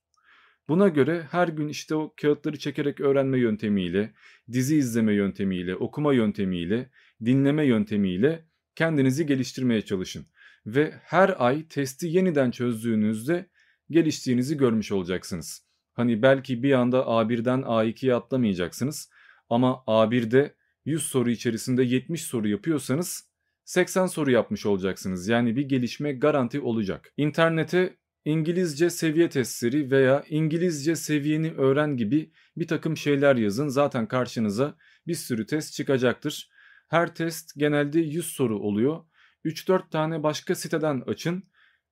Buna 0.69 0.89
göre 0.89 1.27
her 1.31 1.49
gün 1.49 1.69
işte 1.69 1.95
o 1.95 2.15
kağıtları 2.21 2.59
çekerek 2.59 3.01
öğrenme 3.01 3.39
yöntemiyle, 3.39 4.13
dizi 4.53 4.77
izleme 4.77 5.15
yöntemiyle, 5.15 5.77
okuma 5.77 6.13
yöntemiyle, 6.13 6.91
dinleme 7.25 7.65
yöntemiyle 7.65 8.45
kendinizi 8.75 9.27
geliştirmeye 9.27 9.83
çalışın. 9.83 10.27
Ve 10.67 10.95
her 11.03 11.35
ay 11.39 11.69
testi 11.69 12.07
yeniden 12.07 12.51
çözdüğünüzde 12.51 13.47
geliştiğinizi 13.91 14.57
görmüş 14.57 14.93
olacaksınız. 14.93 15.67
Hani 15.93 16.23
belki 16.23 16.63
bir 16.63 16.73
anda 16.73 16.99
A1'den 16.99 17.61
A2'ye 17.61 18.15
atlamayacaksınız 18.15 19.11
ama 19.49 19.85
A1'de 19.87 20.55
100 20.85 21.03
soru 21.03 21.31
içerisinde 21.31 21.83
70 21.83 22.23
soru 22.23 22.49
yapıyorsanız 22.49 23.30
80 23.71 24.07
soru 24.07 24.31
yapmış 24.31 24.67
olacaksınız. 24.67 25.29
Yani 25.29 25.57
bir 25.57 25.69
gelişme 25.69 26.13
garanti 26.13 26.61
olacak. 26.61 27.13
İnternete 27.17 27.97
İngilizce 28.25 28.91
seviye 28.91 29.29
testleri 29.29 29.91
veya 29.91 30.25
İngilizce 30.29 30.97
seviyeni 30.97 31.53
öğren 31.53 31.97
gibi 31.97 32.33
bir 32.57 32.67
takım 32.67 32.97
şeyler 32.97 33.37
yazın. 33.37 33.69
Zaten 33.69 34.09
karşınıza 34.09 34.77
bir 35.07 35.15
sürü 35.15 35.47
test 35.47 35.73
çıkacaktır. 35.73 36.51
Her 36.89 37.15
test 37.15 37.53
genelde 37.57 38.01
100 38.01 38.27
soru 38.27 38.59
oluyor. 38.59 39.05
3-4 39.45 39.91
tane 39.91 40.23
başka 40.23 40.55
siteden 40.55 41.03
açın. 41.07 41.45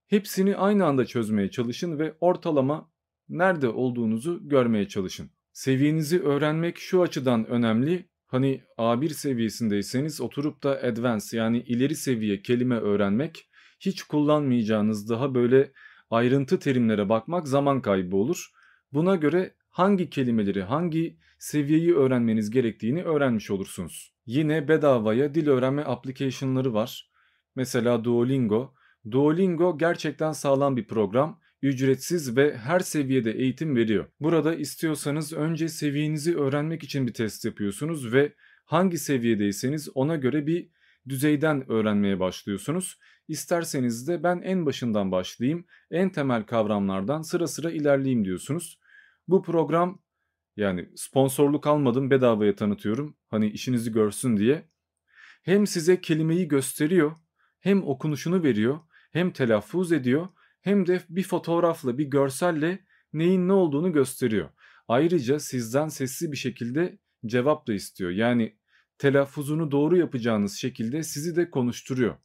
Hepsini 0.06 0.56
aynı 0.56 0.86
anda 0.86 1.06
çözmeye 1.06 1.50
çalışın 1.50 1.98
ve 1.98 2.14
ortalama 2.20 2.90
nerede 3.28 3.68
olduğunuzu 3.68 4.48
görmeye 4.48 4.88
çalışın. 4.88 5.30
Seviyenizi 5.52 6.22
öğrenmek 6.22 6.78
şu 6.78 7.02
açıdan 7.02 7.46
önemli. 7.46 8.08
Hani 8.28 8.62
A1 8.78 9.08
seviyesindeyseniz 9.08 10.20
oturup 10.20 10.62
da 10.62 10.82
advanced 10.82 11.38
yani 11.38 11.60
ileri 11.60 11.96
seviye 11.96 12.42
kelime 12.42 12.76
öğrenmek 12.76 13.48
hiç 13.80 14.02
kullanmayacağınız 14.02 15.10
daha 15.10 15.34
böyle 15.34 15.72
ayrıntı 16.10 16.58
terimlere 16.58 17.08
bakmak 17.08 17.48
zaman 17.48 17.82
kaybı 17.82 18.16
olur. 18.16 18.50
Buna 18.92 19.16
göre 19.16 19.54
hangi 19.70 20.10
kelimeleri, 20.10 20.62
hangi 20.62 21.18
seviyeyi 21.38 21.94
öğrenmeniz 21.94 22.50
gerektiğini 22.50 23.02
öğrenmiş 23.02 23.50
olursunuz. 23.50 24.14
Yine 24.26 24.68
bedavaya 24.68 25.34
dil 25.34 25.48
öğrenme 25.48 25.84
application'ları 25.84 26.74
var. 26.74 27.10
Mesela 27.56 28.04
Duolingo. 28.04 28.74
Duolingo 29.10 29.78
gerçekten 29.78 30.32
sağlam 30.32 30.76
bir 30.76 30.86
program 30.86 31.40
ücretsiz 31.62 32.36
ve 32.36 32.56
her 32.56 32.80
seviyede 32.80 33.32
eğitim 33.32 33.76
veriyor. 33.76 34.06
Burada 34.20 34.54
istiyorsanız 34.54 35.32
önce 35.32 35.68
seviyenizi 35.68 36.38
öğrenmek 36.38 36.82
için 36.82 37.06
bir 37.06 37.14
test 37.14 37.44
yapıyorsunuz 37.44 38.12
ve 38.12 38.32
hangi 38.64 38.98
seviyedeyseniz 38.98 39.88
ona 39.94 40.16
göre 40.16 40.46
bir 40.46 40.70
düzeyden 41.08 41.70
öğrenmeye 41.70 42.20
başlıyorsunuz. 42.20 42.98
İsterseniz 43.28 44.08
de 44.08 44.22
ben 44.22 44.40
en 44.44 44.66
başından 44.66 45.12
başlayayım, 45.12 45.64
en 45.90 46.10
temel 46.10 46.42
kavramlardan 46.42 47.22
sıra 47.22 47.46
sıra 47.46 47.70
ilerleyeyim 47.70 48.24
diyorsunuz. 48.24 48.80
Bu 49.28 49.42
program 49.42 50.02
yani 50.56 50.88
sponsorluk 50.96 51.66
almadım 51.66 52.10
bedavaya 52.10 52.56
tanıtıyorum. 52.56 53.16
Hani 53.28 53.50
işinizi 53.50 53.92
görsün 53.92 54.36
diye. 54.36 54.68
Hem 55.42 55.66
size 55.66 56.00
kelimeyi 56.00 56.48
gösteriyor, 56.48 57.12
hem 57.60 57.82
okunuşunu 57.82 58.42
veriyor, 58.42 58.78
hem 59.12 59.30
telaffuz 59.30 59.92
ediyor, 59.92 60.28
hem 60.60 60.86
de 60.86 61.00
bir 61.08 61.22
fotoğrafla, 61.22 61.98
bir 61.98 62.04
görselle 62.04 62.78
neyin 63.12 63.48
ne 63.48 63.52
olduğunu 63.52 63.92
gösteriyor. 63.92 64.48
Ayrıca 64.88 65.38
sizden 65.38 65.88
sesli 65.88 66.32
bir 66.32 66.36
şekilde 66.36 66.98
cevap 67.26 67.66
da 67.66 67.74
istiyor. 67.74 68.10
Yani 68.10 68.56
telaffuzunu 68.98 69.70
doğru 69.70 69.96
yapacağınız 69.96 70.56
şekilde 70.56 71.02
sizi 71.02 71.36
de 71.36 71.50
konuşturuyor. 71.50 72.16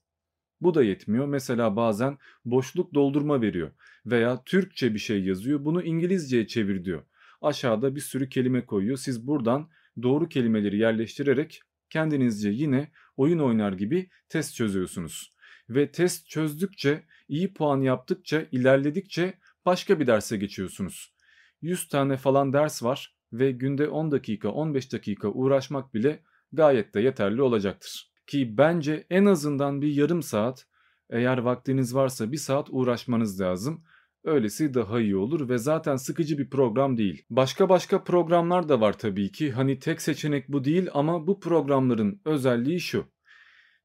Bu 0.61 0.73
da 0.73 0.83
yetmiyor. 0.83 1.25
Mesela 1.25 1.75
bazen 1.75 2.17
boşluk 2.45 2.93
doldurma 2.93 3.41
veriyor 3.41 3.71
veya 4.05 4.43
Türkçe 4.43 4.93
bir 4.93 4.99
şey 4.99 5.23
yazıyor. 5.23 5.65
Bunu 5.65 5.83
İngilizceye 5.83 6.47
çevir 6.47 6.85
diyor. 6.85 7.03
Aşağıda 7.41 7.95
bir 7.95 8.01
sürü 8.01 8.29
kelime 8.29 8.65
koyuyor. 8.65 8.97
Siz 8.97 9.27
buradan 9.27 9.69
doğru 10.01 10.29
kelimeleri 10.29 10.77
yerleştirerek 10.77 11.61
kendinizce 11.89 12.49
yine 12.49 12.91
oyun 13.17 13.39
oynar 13.39 13.73
gibi 13.73 14.09
test 14.29 14.55
çözüyorsunuz. 14.55 15.32
Ve 15.69 15.91
test 15.91 16.27
çözdükçe, 16.27 17.03
iyi 17.27 17.53
puan 17.53 17.81
yaptıkça, 17.81 18.45
ilerledikçe 18.51 19.33
başka 19.65 19.99
bir 19.99 20.07
derse 20.07 20.37
geçiyorsunuz. 20.37 21.13
100 21.61 21.87
tane 21.87 22.17
falan 22.17 22.53
ders 22.53 22.83
var 22.83 23.15
ve 23.33 23.51
günde 23.51 23.87
10 23.87 24.11
dakika, 24.11 24.49
15 24.49 24.93
dakika 24.93 25.27
uğraşmak 25.27 25.93
bile 25.93 26.23
gayet 26.51 26.93
de 26.93 27.01
yeterli 27.01 27.41
olacaktır. 27.41 28.11
Ki 28.27 28.57
bence 28.57 29.07
en 29.09 29.25
azından 29.25 29.81
bir 29.81 29.93
yarım 29.93 30.23
saat 30.23 30.67
eğer 31.09 31.37
vaktiniz 31.37 31.95
varsa 31.95 32.31
bir 32.31 32.37
saat 32.37 32.67
uğraşmanız 32.71 33.41
lazım. 33.41 33.83
Öylesi 34.23 34.73
daha 34.73 34.99
iyi 34.99 35.15
olur 35.15 35.49
ve 35.49 35.57
zaten 35.57 35.95
sıkıcı 35.95 36.37
bir 36.37 36.49
program 36.49 36.97
değil. 36.97 37.25
Başka 37.29 37.69
başka 37.69 38.03
programlar 38.03 38.69
da 38.69 38.81
var 38.81 38.97
tabii 38.97 39.31
ki. 39.31 39.51
Hani 39.51 39.79
tek 39.79 40.01
seçenek 40.01 40.49
bu 40.49 40.63
değil 40.63 40.89
ama 40.93 41.27
bu 41.27 41.39
programların 41.39 42.21
özelliği 42.25 42.79
şu. 42.79 43.12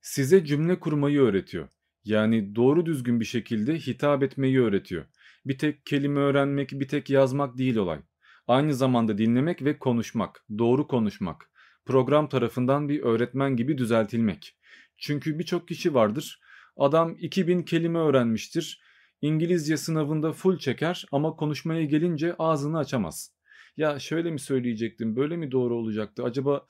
Size 0.00 0.44
cümle 0.44 0.80
kurmayı 0.80 1.20
öğretiyor. 1.20 1.68
Yani 2.04 2.54
doğru 2.56 2.86
düzgün 2.86 3.20
bir 3.20 3.24
şekilde 3.24 3.78
hitap 3.78 4.22
etmeyi 4.22 4.60
öğretiyor. 4.60 5.04
Bir 5.46 5.58
tek 5.58 5.86
kelime 5.86 6.20
öğrenmek, 6.20 6.72
bir 6.72 6.88
tek 6.88 7.10
yazmak 7.10 7.58
değil 7.58 7.76
olay. 7.76 8.00
Aynı 8.46 8.74
zamanda 8.74 9.18
dinlemek 9.18 9.64
ve 9.64 9.78
konuşmak, 9.78 10.44
doğru 10.58 10.86
konuşmak. 10.86 11.50
Program 11.86 12.28
tarafından 12.28 12.88
bir 12.88 13.00
öğretmen 13.00 13.56
gibi 13.56 13.78
düzeltilmek. 13.78 14.56
Çünkü 14.98 15.38
birçok 15.38 15.68
kişi 15.68 15.94
vardır. 15.94 16.40
Adam 16.76 17.16
2000 17.18 17.62
kelime 17.62 17.98
öğrenmiştir 17.98 18.88
İngilizce 19.22 19.76
sınavında 19.76 20.32
full 20.32 20.58
çeker 20.58 21.04
ama 21.12 21.36
konuşmaya 21.36 21.84
gelince 21.84 22.34
ağzını 22.38 22.78
açamaz. 22.78 23.34
Ya 23.76 23.98
şöyle 23.98 24.30
mi 24.30 24.40
söyleyecektim, 24.40 25.16
böyle 25.16 25.36
mi 25.36 25.52
doğru 25.52 25.74
olacaktı, 25.74 26.24
acaba 26.24 26.66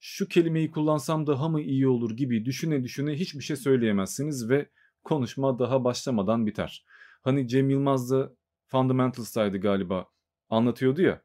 şu 0.00 0.28
kelimeyi 0.28 0.70
kullansam 0.70 1.26
daha 1.26 1.48
mı 1.48 1.60
iyi 1.60 1.88
olur 1.88 2.16
gibi 2.16 2.44
düşüne 2.44 2.84
düşüne 2.84 3.14
hiçbir 3.14 3.40
şey 3.40 3.56
söyleyemezsiniz 3.56 4.48
ve 4.48 4.68
konuşma 5.04 5.58
daha 5.58 5.84
başlamadan 5.84 6.46
biter. 6.46 6.84
Hani 7.22 7.48
Cem 7.48 7.70
Yılmaz 7.70 8.10
da 8.10 8.32
Fundamentals'taydı 8.66 9.58
galiba 9.58 10.06
anlatıyordu 10.50 11.02
ya. 11.02 11.22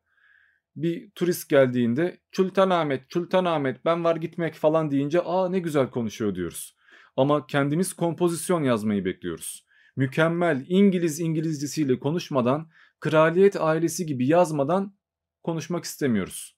Bir 0.75 1.12
turist 1.12 1.50
geldiğinde 1.50 2.20
Sultanahmet, 2.32 3.03
Sultanahmet 3.10 3.86
ben 3.86 4.03
var 4.03 4.15
gitmek 4.15 4.53
falan 4.53 4.92
deyince 4.92 5.22
aa 5.22 5.50
ne 5.50 5.60
güzel 5.60 5.89
konuşuyor 5.89 6.36
diyoruz. 6.36 6.75
Ama 7.18 7.48
kendimiz 7.48 7.94
kompozisyon 7.94 8.63
yazmayı 8.63 9.06
bekliyoruz 9.06 9.65
mükemmel 9.96 10.65
İngiliz 10.68 11.20
İngilizcesiyle 11.20 12.00
konuşmadan, 12.00 12.70
kraliyet 13.00 13.62
ailesi 13.62 14.06
gibi 14.06 14.27
yazmadan 14.27 14.96
konuşmak 15.44 15.84
istemiyoruz. 15.84 16.58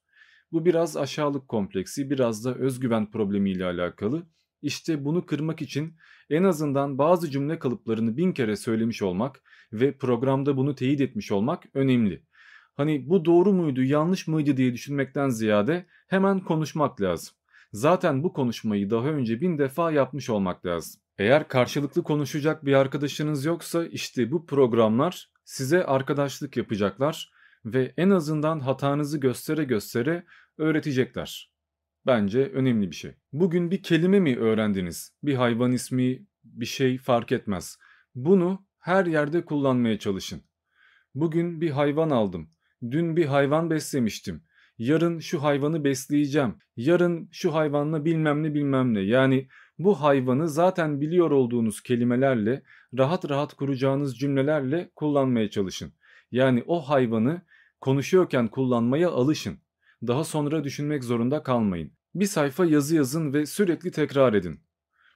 Bu 0.56 0.64
biraz 0.64 0.96
aşağılık 0.96 1.48
kompleksi, 1.48 2.10
biraz 2.10 2.44
da 2.44 2.54
özgüven 2.54 3.10
problemiyle 3.10 3.64
alakalı. 3.64 4.26
İşte 4.62 5.04
bunu 5.04 5.26
kırmak 5.26 5.62
için 5.62 5.96
en 6.30 6.44
azından 6.44 6.98
bazı 6.98 7.30
cümle 7.30 7.58
kalıplarını 7.58 8.16
bin 8.16 8.32
kere 8.32 8.56
söylemiş 8.56 9.02
olmak 9.02 9.42
ve 9.72 9.96
programda 9.98 10.56
bunu 10.56 10.74
teyit 10.74 11.00
etmiş 11.00 11.32
olmak 11.32 11.64
önemli. 11.74 12.22
Hani 12.74 13.08
bu 13.08 13.24
doğru 13.24 13.52
muydu, 13.52 13.82
yanlış 13.82 14.26
mıydı 14.26 14.56
diye 14.56 14.72
düşünmekten 14.72 15.28
ziyade 15.28 15.86
hemen 16.08 16.40
konuşmak 16.40 17.00
lazım. 17.00 17.34
Zaten 17.72 18.22
bu 18.22 18.32
konuşmayı 18.32 18.90
daha 18.90 19.08
önce 19.08 19.40
bin 19.40 19.58
defa 19.58 19.90
yapmış 19.90 20.30
olmak 20.30 20.66
lazım. 20.66 21.00
Eğer 21.18 21.48
karşılıklı 21.48 22.02
konuşacak 22.02 22.64
bir 22.64 22.74
arkadaşınız 22.74 23.44
yoksa 23.44 23.86
işte 23.86 24.30
bu 24.30 24.46
programlar 24.46 25.30
size 25.44 25.84
arkadaşlık 25.84 26.56
yapacaklar 26.56 27.36
ve 27.66 27.94
en 27.96 28.10
azından 28.10 28.60
hatanızı 28.60 29.18
göstere 29.18 29.64
göstere 29.64 30.24
öğretecekler. 30.58 31.52
Bence 32.06 32.40
önemli 32.40 32.90
bir 32.90 32.96
şey. 32.96 33.12
Bugün 33.32 33.70
bir 33.70 33.82
kelime 33.82 34.20
mi 34.20 34.36
öğrendiniz? 34.38 35.12
Bir 35.22 35.34
hayvan 35.34 35.72
ismi, 35.72 36.26
bir 36.44 36.66
şey 36.66 36.98
fark 36.98 37.32
etmez. 37.32 37.78
Bunu 38.14 38.66
her 38.78 39.06
yerde 39.06 39.44
kullanmaya 39.44 39.98
çalışın. 39.98 40.42
Bugün 41.14 41.60
bir 41.60 41.70
hayvan 41.70 42.10
aldım. 42.10 42.50
Dün 42.90 43.16
bir 43.16 43.26
hayvan 43.26 43.70
beslemiştim. 43.70 44.42
Yarın 44.78 45.18
şu 45.18 45.42
hayvanı 45.42 45.84
besleyeceğim. 45.84 46.54
Yarın 46.76 47.28
şu 47.32 47.54
hayvanla 47.54 48.04
bilmem 48.04 48.42
ne 48.42 48.54
bilmem 48.54 48.94
ne. 48.94 49.00
Yani 49.00 49.48
bu 49.78 50.00
hayvanı 50.02 50.48
zaten 50.48 51.00
biliyor 51.00 51.30
olduğunuz 51.30 51.82
kelimelerle, 51.82 52.62
rahat 52.98 53.30
rahat 53.30 53.54
kuracağınız 53.54 54.18
cümlelerle 54.18 54.90
kullanmaya 54.96 55.50
çalışın. 55.50 55.92
Yani 56.30 56.64
o 56.66 56.80
hayvanı 56.80 57.42
konuşuyorken 57.80 58.48
kullanmaya 58.48 59.10
alışın. 59.10 59.58
Daha 60.02 60.24
sonra 60.24 60.64
düşünmek 60.64 61.04
zorunda 61.04 61.42
kalmayın. 61.42 61.92
Bir 62.14 62.26
sayfa 62.26 62.64
yazı 62.64 62.96
yazın 62.96 63.32
ve 63.32 63.46
sürekli 63.46 63.90
tekrar 63.90 64.34
edin. 64.34 64.60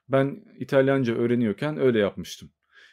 Ben 0.08 0.44
İtalyanca 0.58 1.14
öğreniyorken 1.14 1.80
öyle 1.80 1.98
yapmıştım. 1.98 2.50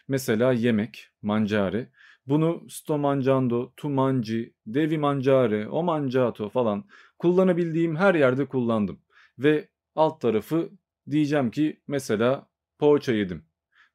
Mesela 0.08 0.54
yemek, 0.54 1.10
mangiare. 1.22 1.92
Bunu 2.28 2.66
sto 2.70 2.98
mangiando, 2.98 3.74
tu 3.78 3.90
mangi, 3.90 4.54
devi 4.66 4.98
mangiare, 4.98 5.68
o 5.68 5.84
mangiato 5.84 6.50
falan 6.50 6.86
kullanabildiğim 7.20 7.96
her 7.96 8.16
yerde 8.16 8.46
kullandım. 8.46 9.00
Ve 9.40 9.70
alt 9.96 10.22
tarafı 10.22 10.70
diyeceğim 11.12 11.52
ki 11.52 11.82
mesela 11.88 12.50
poğaça 12.80 13.14
yedim. 13.14 13.44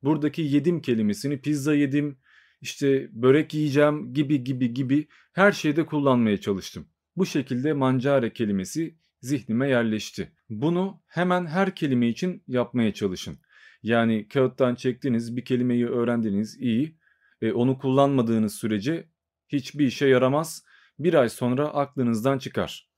Buradaki 0.02 0.42
yedim 0.42 0.82
kelimesini 0.82 1.40
pizza 1.40 1.74
yedim, 1.74 2.18
işte 2.60 3.08
börek 3.12 3.54
yiyeceğim 3.54 4.14
gibi 4.14 4.44
gibi 4.44 4.74
gibi 4.74 5.08
her 5.32 5.52
şeyde 5.52 5.86
kullanmaya 5.86 6.40
çalıştım. 6.40 6.86
Bu 7.16 7.26
şekilde 7.26 7.72
mancare 7.72 8.32
kelimesi 8.32 8.96
zihnime 9.20 9.68
yerleşti. 9.68 10.32
Bunu 10.50 11.02
hemen 11.06 11.46
her 11.46 11.74
kelime 11.74 12.08
için 12.08 12.42
yapmaya 12.46 12.94
çalışın. 12.94 13.38
Yani 13.82 14.28
kağıttan 14.28 14.74
çektiniz, 14.74 15.36
bir 15.36 15.44
kelimeyi 15.44 15.86
öğrendiniz, 15.86 16.60
iyi. 16.60 16.96
E, 17.42 17.52
onu 17.52 17.78
kullanmadığınız 17.78 18.54
sürece 18.54 19.08
hiçbir 19.48 19.86
işe 19.86 20.06
yaramaz. 20.06 20.64
Bir 20.98 21.14
ay 21.14 21.28
sonra 21.28 21.68
aklınızdan 21.68 22.38
çıkar. 22.38 22.88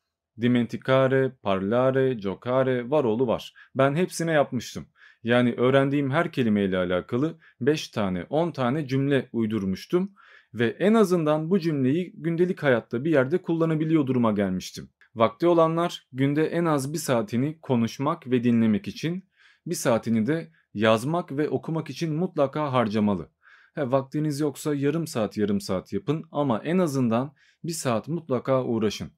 Dimenticare, 0.41 1.33
parlare, 1.43 2.15
giocare, 2.15 2.91
varolu 2.91 3.27
var. 3.27 3.55
Ben 3.75 3.95
hepsine 3.95 4.33
yapmıştım. 4.33 4.87
Yani 5.23 5.55
öğrendiğim 5.55 6.11
her 6.11 6.33
kelimeyle 6.33 6.79
alakalı 6.79 7.39
5 7.61 7.89
tane 7.89 8.27
10 8.31 8.51
tane 8.51 8.89
cümle 8.89 9.29
uydurmuştum 9.33 10.15
ve 10.55 10.77
en 10.79 10.95
azından 10.95 11.51
bu 11.51 11.59
cümleyi 11.59 12.13
gündelik 12.17 12.63
hayatta 12.63 13.05
bir 13.05 13.11
yerde 13.11 13.43
kullanabiliyor 13.43 14.07
duruma 14.07 14.33
gelmiştim. 14.33 14.89
Vakti 15.15 15.47
olanlar 15.47 16.09
günde 16.13 16.47
en 16.47 16.65
az 16.65 16.93
bir 16.93 16.99
saatini 16.99 17.61
konuşmak 17.61 18.27
ve 18.31 18.45
dinlemek 18.45 18.89
için, 18.89 19.25
bir 19.67 19.75
saatini 19.75 20.27
de 20.27 20.51
yazmak 20.75 21.37
ve 21.37 21.49
okumak 21.49 21.91
için 21.91 22.15
mutlaka 22.15 22.73
harcamalı. 22.73 23.29
He, 23.75 23.91
vaktiniz 23.91 24.41
yoksa 24.41 24.75
yarım 24.75 25.07
saat 25.07 25.37
yarım 25.37 25.61
saat 25.61 25.93
yapın 25.93 26.25
ama 26.33 26.59
en 26.65 26.79
azından 26.79 27.35
bir 27.65 27.73
saat 27.73 28.09
mutlaka 28.09 28.65
uğraşın. 28.65 29.11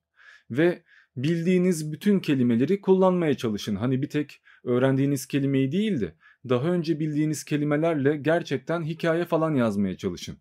Ve 0.51 0.83
bildiğiniz 1.17 1.93
bütün 1.93 2.21
kelimeleri 2.21 2.81
kullanmaya 2.81 3.37
çalışın. 3.37 3.77
Hani 3.77 4.03
bir 4.03 4.11
tek 4.11 4.43
öğrendiğiniz 4.65 5.27
kelimeyi 5.27 5.73
değil 5.73 6.01
de 6.01 6.15
daha 6.49 6.69
önce 6.69 7.01
bildiğiniz 7.01 7.45
kelimelerle 7.45 8.17
gerçekten 8.17 8.83
hikaye 8.83 9.25
falan 9.25 9.55
yazmaya 9.55 9.97
çalışın. 9.97 10.39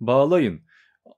Bağlayın. 0.00 0.60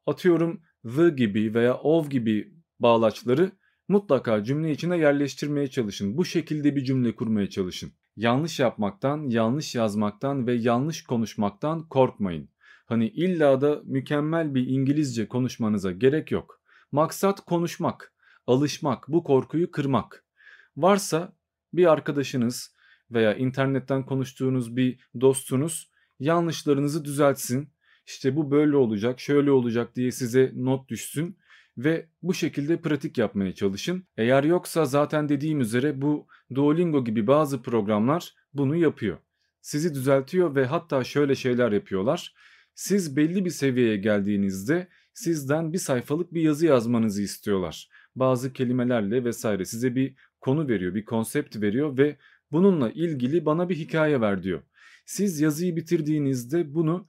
Atıyorum 0.06 0.62
the 0.96 1.10
gibi 1.10 1.54
veya 1.54 1.74
of 1.74 2.10
gibi 2.10 2.54
bağlaçları 2.80 3.52
mutlaka 3.88 4.44
cümle 4.44 4.70
içine 4.70 4.98
yerleştirmeye 4.98 5.66
çalışın. 5.66 6.16
Bu 6.16 6.24
şekilde 6.24 6.76
bir 6.76 6.84
cümle 6.84 7.14
kurmaya 7.16 7.50
çalışın. 7.50 7.92
Yanlış 8.16 8.60
yapmaktan, 8.60 9.30
yanlış 9.30 9.74
yazmaktan 9.74 10.46
ve 10.46 10.54
yanlış 10.54 11.04
konuşmaktan 11.04 11.88
korkmayın. 11.88 12.48
Hani 12.86 13.08
illa 13.08 13.60
da 13.60 13.80
mükemmel 13.84 14.54
bir 14.54 14.66
İngilizce 14.66 15.28
konuşmanıza 15.28 15.92
gerek 15.92 16.30
yok. 16.30 16.60
Maksat 16.92 17.40
konuşmak 17.40 18.12
alışmak, 18.46 19.08
bu 19.08 19.24
korkuyu 19.24 19.70
kırmak. 19.70 20.24
Varsa 20.76 21.32
bir 21.72 21.92
arkadaşınız 21.92 22.76
veya 23.10 23.34
internetten 23.34 24.06
konuştuğunuz 24.06 24.76
bir 24.76 25.00
dostunuz 25.20 25.90
yanlışlarınızı 26.20 27.04
düzeltsin. 27.04 27.68
İşte 28.06 28.36
bu 28.36 28.50
böyle 28.50 28.76
olacak, 28.76 29.20
şöyle 29.20 29.50
olacak 29.50 29.96
diye 29.96 30.10
size 30.10 30.52
not 30.54 30.88
düşsün 30.88 31.38
ve 31.78 32.06
bu 32.22 32.34
şekilde 32.34 32.80
pratik 32.80 33.18
yapmaya 33.18 33.54
çalışın. 33.54 34.06
Eğer 34.16 34.44
yoksa 34.44 34.84
zaten 34.84 35.28
dediğim 35.28 35.60
üzere 35.60 36.02
bu 36.02 36.26
Duolingo 36.54 37.04
gibi 37.04 37.26
bazı 37.26 37.62
programlar 37.62 38.34
bunu 38.54 38.76
yapıyor. 38.76 39.18
Sizi 39.60 39.94
düzeltiyor 39.94 40.54
ve 40.54 40.66
hatta 40.66 41.04
şöyle 41.04 41.34
şeyler 41.34 41.72
yapıyorlar. 41.72 42.34
Siz 42.74 43.16
belli 43.16 43.44
bir 43.44 43.50
seviyeye 43.50 43.96
geldiğinizde 43.96 44.88
sizden 45.14 45.72
bir 45.72 45.78
sayfalık 45.78 46.34
bir 46.34 46.42
yazı 46.42 46.66
yazmanızı 46.66 47.22
istiyorlar. 47.22 47.88
Bazı 48.16 48.52
kelimelerle 48.52 49.24
vesaire 49.24 49.64
size 49.64 49.94
bir 49.94 50.14
konu 50.40 50.68
veriyor, 50.68 50.94
bir 50.94 51.04
konsept 51.04 51.60
veriyor 51.60 51.98
ve 51.98 52.16
bununla 52.52 52.90
ilgili 52.90 53.46
bana 53.46 53.68
bir 53.68 53.76
hikaye 53.76 54.20
ver 54.20 54.42
diyor. 54.42 54.62
Siz 55.06 55.40
yazıyı 55.40 55.76
bitirdiğinizde 55.76 56.74
bunu 56.74 57.08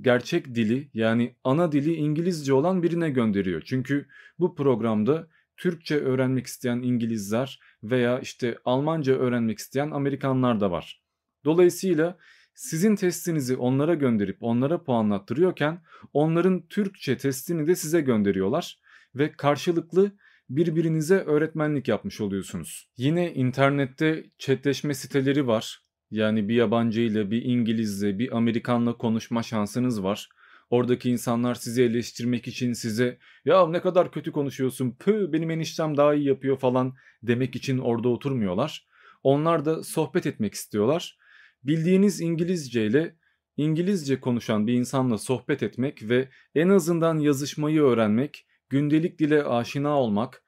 gerçek 0.00 0.54
dili 0.54 0.90
yani 0.94 1.36
ana 1.44 1.72
dili 1.72 1.94
İngilizce 1.94 2.52
olan 2.52 2.82
birine 2.82 3.10
gönderiyor. 3.10 3.62
Çünkü 3.64 4.06
bu 4.38 4.54
programda 4.54 5.28
Türkçe 5.56 5.96
öğrenmek 5.96 6.46
isteyen 6.46 6.82
İngilizler 6.82 7.60
veya 7.82 8.20
işte 8.20 8.58
Almanca 8.64 9.14
öğrenmek 9.14 9.58
isteyen 9.58 9.90
Amerikanlar 9.90 10.60
da 10.60 10.70
var. 10.70 11.02
Dolayısıyla 11.44 12.18
sizin 12.54 12.96
testinizi 12.96 13.56
onlara 13.56 13.94
gönderip 13.94 14.36
onlara 14.40 14.82
puanlattırıyorken 14.82 15.82
onların 16.12 16.66
Türkçe 16.68 17.16
testini 17.16 17.66
de 17.66 17.74
size 17.76 18.00
gönderiyorlar 18.00 18.78
ve 19.14 19.32
karşılıklı 19.32 20.12
birbirinize 20.48 21.18
öğretmenlik 21.18 21.88
yapmış 21.88 22.20
oluyorsunuz. 22.20 22.90
Yine 22.96 23.34
internette 23.34 24.30
chatleşme 24.38 24.94
siteleri 24.94 25.46
var. 25.46 25.82
Yani 26.10 26.48
bir 26.48 26.54
yabancı 26.54 27.00
ile 27.00 27.30
bir 27.30 27.42
İngilizle 27.42 28.18
bir 28.18 28.36
Amerikanla 28.36 28.96
konuşma 28.96 29.42
şansınız 29.42 30.02
var. 30.02 30.28
Oradaki 30.70 31.10
insanlar 31.10 31.54
sizi 31.54 31.82
eleştirmek 31.82 32.48
için 32.48 32.72
size 32.72 33.18
ya 33.44 33.66
ne 33.66 33.80
kadar 33.80 34.12
kötü 34.12 34.32
konuşuyorsun 34.32 34.96
pü 34.98 35.32
benim 35.32 35.50
eniştem 35.50 35.96
daha 35.96 36.14
iyi 36.14 36.26
yapıyor 36.26 36.58
falan 36.58 36.94
demek 37.22 37.56
için 37.56 37.78
orada 37.78 38.08
oturmuyorlar. 38.08 38.86
Onlar 39.22 39.64
da 39.64 39.84
sohbet 39.84 40.26
etmek 40.26 40.54
istiyorlar. 40.54 41.18
Bildiğiniz 41.64 42.20
İngilizce 42.20 42.86
ile 42.86 43.16
İngilizce 43.56 44.20
konuşan 44.20 44.66
bir 44.66 44.72
insanla 44.72 45.18
sohbet 45.18 45.62
etmek 45.62 46.08
ve 46.08 46.28
en 46.54 46.68
azından 46.68 47.18
yazışmayı 47.18 47.82
öğrenmek, 47.82 48.46
gündelik 48.68 49.18
dile 49.18 49.44
aşina 49.44 50.00
olmak, 50.00 50.44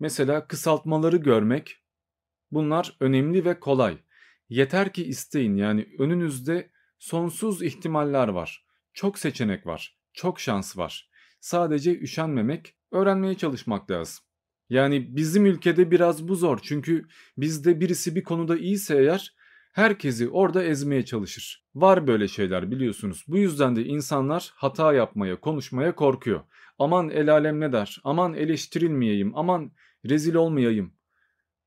mesela 0.00 0.46
kısaltmaları 0.46 1.16
görmek 1.16 1.76
bunlar 2.50 2.96
önemli 3.00 3.44
ve 3.44 3.60
kolay. 3.60 3.98
Yeter 4.48 4.92
ki 4.92 5.04
isteyin 5.04 5.54
yani 5.56 5.88
önünüzde 5.98 6.70
sonsuz 6.98 7.62
ihtimaller 7.62 8.28
var. 8.28 8.66
Çok 8.94 9.18
seçenek 9.18 9.66
var. 9.66 9.98
Çok 10.12 10.40
şans 10.40 10.76
var. 10.78 11.10
Sadece 11.40 11.98
üşenmemek, 11.98 12.74
öğrenmeye 12.92 13.34
çalışmak 13.34 13.90
lazım. 13.90 14.24
Yani 14.70 15.16
bizim 15.16 15.46
ülkede 15.46 15.90
biraz 15.90 16.28
bu 16.28 16.34
zor 16.34 16.58
çünkü 16.62 17.08
bizde 17.38 17.80
birisi 17.80 18.16
bir 18.16 18.22
konuda 18.22 18.56
iyiyse 18.56 18.98
eğer 18.98 19.34
herkesi 19.72 20.28
orada 20.28 20.64
ezmeye 20.64 21.04
çalışır. 21.04 21.66
Var 21.74 22.06
böyle 22.06 22.28
şeyler 22.28 22.70
biliyorsunuz. 22.70 23.24
Bu 23.28 23.38
yüzden 23.38 23.76
de 23.76 23.84
insanlar 23.84 24.52
hata 24.54 24.92
yapmaya, 24.92 25.40
konuşmaya 25.40 25.94
korkuyor. 25.94 26.40
Aman 26.78 27.08
el 27.08 27.32
alem 27.32 27.60
ne 27.60 27.72
der, 27.72 28.00
aman 28.04 28.34
eleştirilmeyeyim, 28.34 29.36
aman 29.36 29.72
rezil 30.08 30.34
olmayayım. 30.34 30.92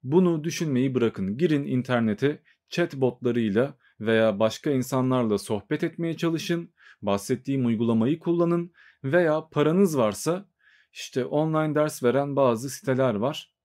Bunu 0.03 0.43
düşünmeyi 0.43 0.95
bırakın. 0.95 1.37
Girin 1.37 1.63
internete 1.63 2.41
chatbotlarıyla 2.69 3.77
veya 3.99 4.39
başka 4.39 4.71
insanlarla 4.71 5.37
sohbet 5.37 5.83
etmeye 5.83 6.17
çalışın. 6.17 6.73
Bahsettiğim 7.01 7.65
uygulamayı 7.65 8.19
kullanın 8.19 8.73
veya 9.03 9.49
paranız 9.49 9.97
varsa 9.97 10.45
işte 10.93 11.25
online 11.25 11.75
ders 11.75 12.03
veren 12.03 12.35
bazı 12.35 12.69
siteler 12.69 13.15
var. 13.15 13.55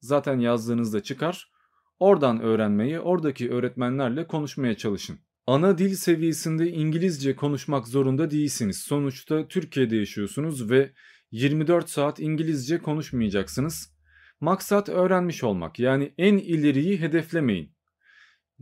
Zaten 0.00 0.38
yazdığınızda 0.38 1.02
çıkar. 1.02 1.50
Oradan 1.98 2.40
öğrenmeyi, 2.40 3.00
oradaki 3.00 3.50
öğretmenlerle 3.50 4.26
konuşmaya 4.26 4.76
çalışın. 4.76 5.18
Ana 5.46 5.78
dil 5.78 5.94
seviyesinde 5.94 6.70
İngilizce 6.70 7.36
konuşmak 7.36 7.88
zorunda 7.88 8.30
değilsiniz. 8.30 8.78
Sonuçta 8.78 9.48
Türkiye'de 9.48 9.96
yaşıyorsunuz 9.96 10.70
ve 10.70 10.92
24 11.30 11.90
saat 11.90 12.20
İngilizce 12.20 12.78
konuşmayacaksınız. 12.78 13.94
Maksat 14.40 14.88
öğrenmiş 14.88 15.44
olmak. 15.44 15.78
Yani 15.78 16.14
en 16.18 16.36
ileriyi 16.36 17.00
hedeflemeyin. 17.00 17.72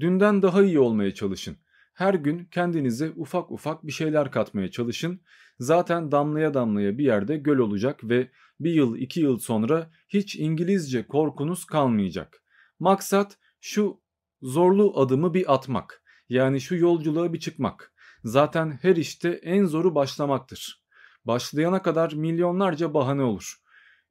Dünden 0.00 0.42
daha 0.42 0.62
iyi 0.62 0.78
olmaya 0.78 1.14
çalışın. 1.14 1.56
Her 1.94 2.14
gün 2.14 2.44
kendinize 2.44 3.12
ufak 3.16 3.50
ufak 3.50 3.86
bir 3.86 3.92
şeyler 3.92 4.30
katmaya 4.30 4.70
çalışın. 4.70 5.20
Zaten 5.58 6.12
damlaya 6.12 6.54
damlaya 6.54 6.98
bir 6.98 7.04
yerde 7.04 7.36
göl 7.36 7.58
olacak 7.58 8.04
ve 8.04 8.30
bir 8.60 8.72
yıl 8.72 8.96
iki 8.96 9.20
yıl 9.20 9.38
sonra 9.38 9.90
hiç 10.08 10.36
İngilizce 10.36 11.06
korkunuz 11.06 11.64
kalmayacak. 11.64 12.42
Maksat 12.78 13.38
şu 13.60 14.00
zorlu 14.42 15.00
adımı 15.00 15.34
bir 15.34 15.54
atmak. 15.54 16.02
Yani 16.28 16.60
şu 16.60 16.76
yolculuğa 16.76 17.32
bir 17.32 17.40
çıkmak. 17.40 17.92
Zaten 18.24 18.78
her 18.82 18.96
işte 18.96 19.28
en 19.28 19.64
zoru 19.64 19.94
başlamaktır. 19.94 20.82
Başlayana 21.24 21.82
kadar 21.82 22.12
milyonlarca 22.12 22.94
bahane 22.94 23.22
olur. 23.22 23.54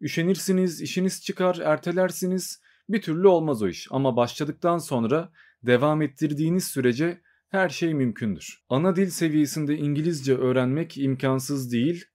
Üşenirsiniz, 0.02 0.82
işiniz 0.82 1.24
çıkar, 1.24 1.56
ertelersiniz. 1.56 2.62
Bir 2.90 3.02
türlü 3.02 3.28
olmaz 3.28 3.64
o 3.64 3.68
iş 3.68 3.88
ama 3.92 4.16
başladıktan 4.16 4.78
sonra 4.78 5.32
devam 5.68 6.02
ettirdiğiniz 6.02 6.64
sürece 6.64 7.22
her 7.50 7.70
şey 7.70 7.94
mümkündür. 7.94 8.64
Ana 8.70 8.96
dil 8.96 9.10
seviyesinde 9.10 9.78
İngilizce 9.78 10.38
öğrenmek 10.38 10.98
imkansız 10.98 11.72
değil. 11.72 12.06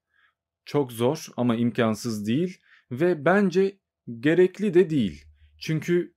Çok 0.64 0.92
zor 0.92 1.26
ama 1.36 1.56
imkansız 1.56 2.26
değil 2.26 2.58
ve 2.90 3.24
bence 3.24 3.78
gerekli 4.20 4.74
de 4.74 4.90
değil. 4.90 5.24
Çünkü 5.58 6.14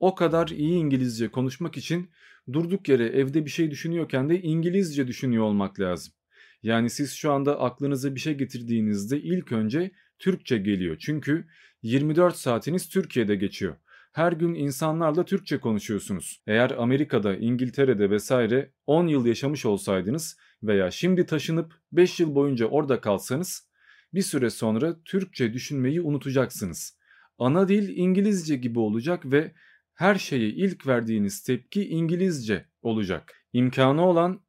o 0.00 0.14
kadar 0.14 0.48
iyi 0.48 0.78
İngilizce 0.78 1.28
konuşmak 1.28 1.76
için 1.76 2.10
durduk 2.52 2.88
yere 2.88 3.06
evde 3.06 3.44
bir 3.44 3.50
şey 3.50 3.70
düşünüyorken 3.70 4.28
de 4.28 4.42
İngilizce 4.42 5.06
düşünüyor 5.06 5.44
olmak 5.44 5.80
lazım. 5.80 6.14
Yani 6.62 6.90
siz 6.90 7.12
şu 7.12 7.32
anda 7.32 7.60
aklınıza 7.60 8.14
bir 8.14 8.20
şey 8.20 8.34
getirdiğinizde 8.34 9.20
ilk 9.20 9.52
önce 9.52 9.90
Türkçe 10.18 10.58
geliyor. 10.58 10.96
Çünkü 10.98 11.46
24 11.82 12.36
saatiniz 12.36 12.88
Türkiye'de 12.88 13.36
geçiyor. 13.36 13.76
Her 14.16 14.32
gün 14.32 14.54
insanlarla 14.54 15.24
Türkçe 15.24 15.60
konuşuyorsunuz. 15.60 16.42
Eğer 16.46 16.70
Amerika'da, 16.70 17.36
İngiltere'de 17.36 18.10
vesaire 18.10 18.72
10 18.86 19.06
yıl 19.06 19.26
yaşamış 19.26 19.66
olsaydınız 19.66 20.36
veya 20.62 20.90
şimdi 20.90 21.26
taşınıp 21.26 21.74
5 21.92 22.20
yıl 22.20 22.34
boyunca 22.34 22.66
orada 22.66 23.00
kalsanız 23.00 23.70
bir 24.14 24.22
süre 24.22 24.50
sonra 24.50 25.02
Türkçe 25.04 25.52
düşünmeyi 25.52 26.00
unutacaksınız. 26.00 26.98
Ana 27.38 27.68
dil 27.68 27.96
İngilizce 27.96 28.56
gibi 28.56 28.78
olacak 28.78 29.26
ve 29.26 29.54
her 29.94 30.14
şeye 30.14 30.48
ilk 30.48 30.86
verdiğiniz 30.86 31.42
tepki 31.42 31.88
İngilizce 31.88 32.68
olacak. 32.82 33.34
İmkanı 33.52 34.06
olan 34.06 34.40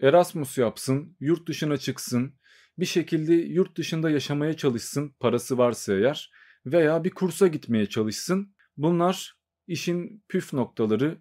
Erasmus 0.00 0.58
yapsın, 0.58 1.16
yurt 1.20 1.48
dışına 1.48 1.76
çıksın, 1.76 2.34
bir 2.78 2.86
şekilde 2.86 3.34
yurt 3.34 3.76
dışında 3.76 4.10
yaşamaya 4.10 4.56
çalışsın 4.56 5.14
parası 5.20 5.58
varsa 5.58 5.94
eğer 5.94 6.30
veya 6.66 7.04
bir 7.04 7.10
kursa 7.10 7.46
gitmeye 7.46 7.86
çalışsın. 7.86 8.54
Bunlar 8.76 9.36
işin 9.66 10.24
püf 10.28 10.52
noktaları, 10.52 11.18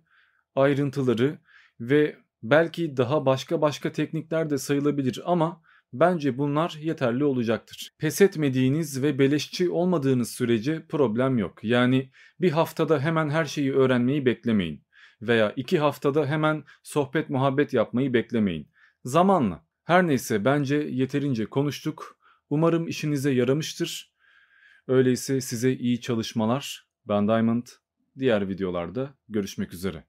ayrıntıları 0.55 1.39
ve 1.79 2.17
belki 2.43 2.97
daha 2.97 3.25
başka 3.25 3.61
başka 3.61 3.91
teknikler 3.91 4.49
de 4.49 4.57
sayılabilir 4.57 5.21
ama 5.25 5.61
bence 5.93 6.37
bunlar 6.37 6.77
yeterli 6.81 7.23
olacaktır. 7.23 7.91
Pes 7.97 8.21
etmediğiniz 8.21 9.03
ve 9.03 9.19
beleşçi 9.19 9.69
olmadığınız 9.69 10.31
sürece 10.31 10.85
problem 10.87 11.37
yok. 11.37 11.63
Yani 11.63 12.11
bir 12.39 12.51
haftada 12.51 12.99
hemen 12.99 13.29
her 13.29 13.45
şeyi 13.45 13.73
öğrenmeyi 13.73 14.25
beklemeyin 14.25 14.83
veya 15.21 15.53
iki 15.55 15.79
haftada 15.79 16.25
hemen 16.25 16.63
sohbet 16.83 17.29
muhabbet 17.29 17.73
yapmayı 17.73 18.13
beklemeyin. 18.13 18.71
Zamanla. 19.05 19.65
Her 19.83 20.07
neyse 20.07 20.45
bence 20.45 20.75
yeterince 20.75 21.45
konuştuk. 21.45 22.17
Umarım 22.49 22.87
işinize 22.87 23.31
yaramıştır. 23.31 24.15
Öyleyse 24.87 25.41
size 25.41 25.73
iyi 25.73 26.01
çalışmalar. 26.01 26.90
Ben 27.07 27.27
Diamond. 27.27 27.67
Diğer 28.19 28.49
videolarda 28.49 29.15
görüşmek 29.29 29.73
üzere. 29.73 30.03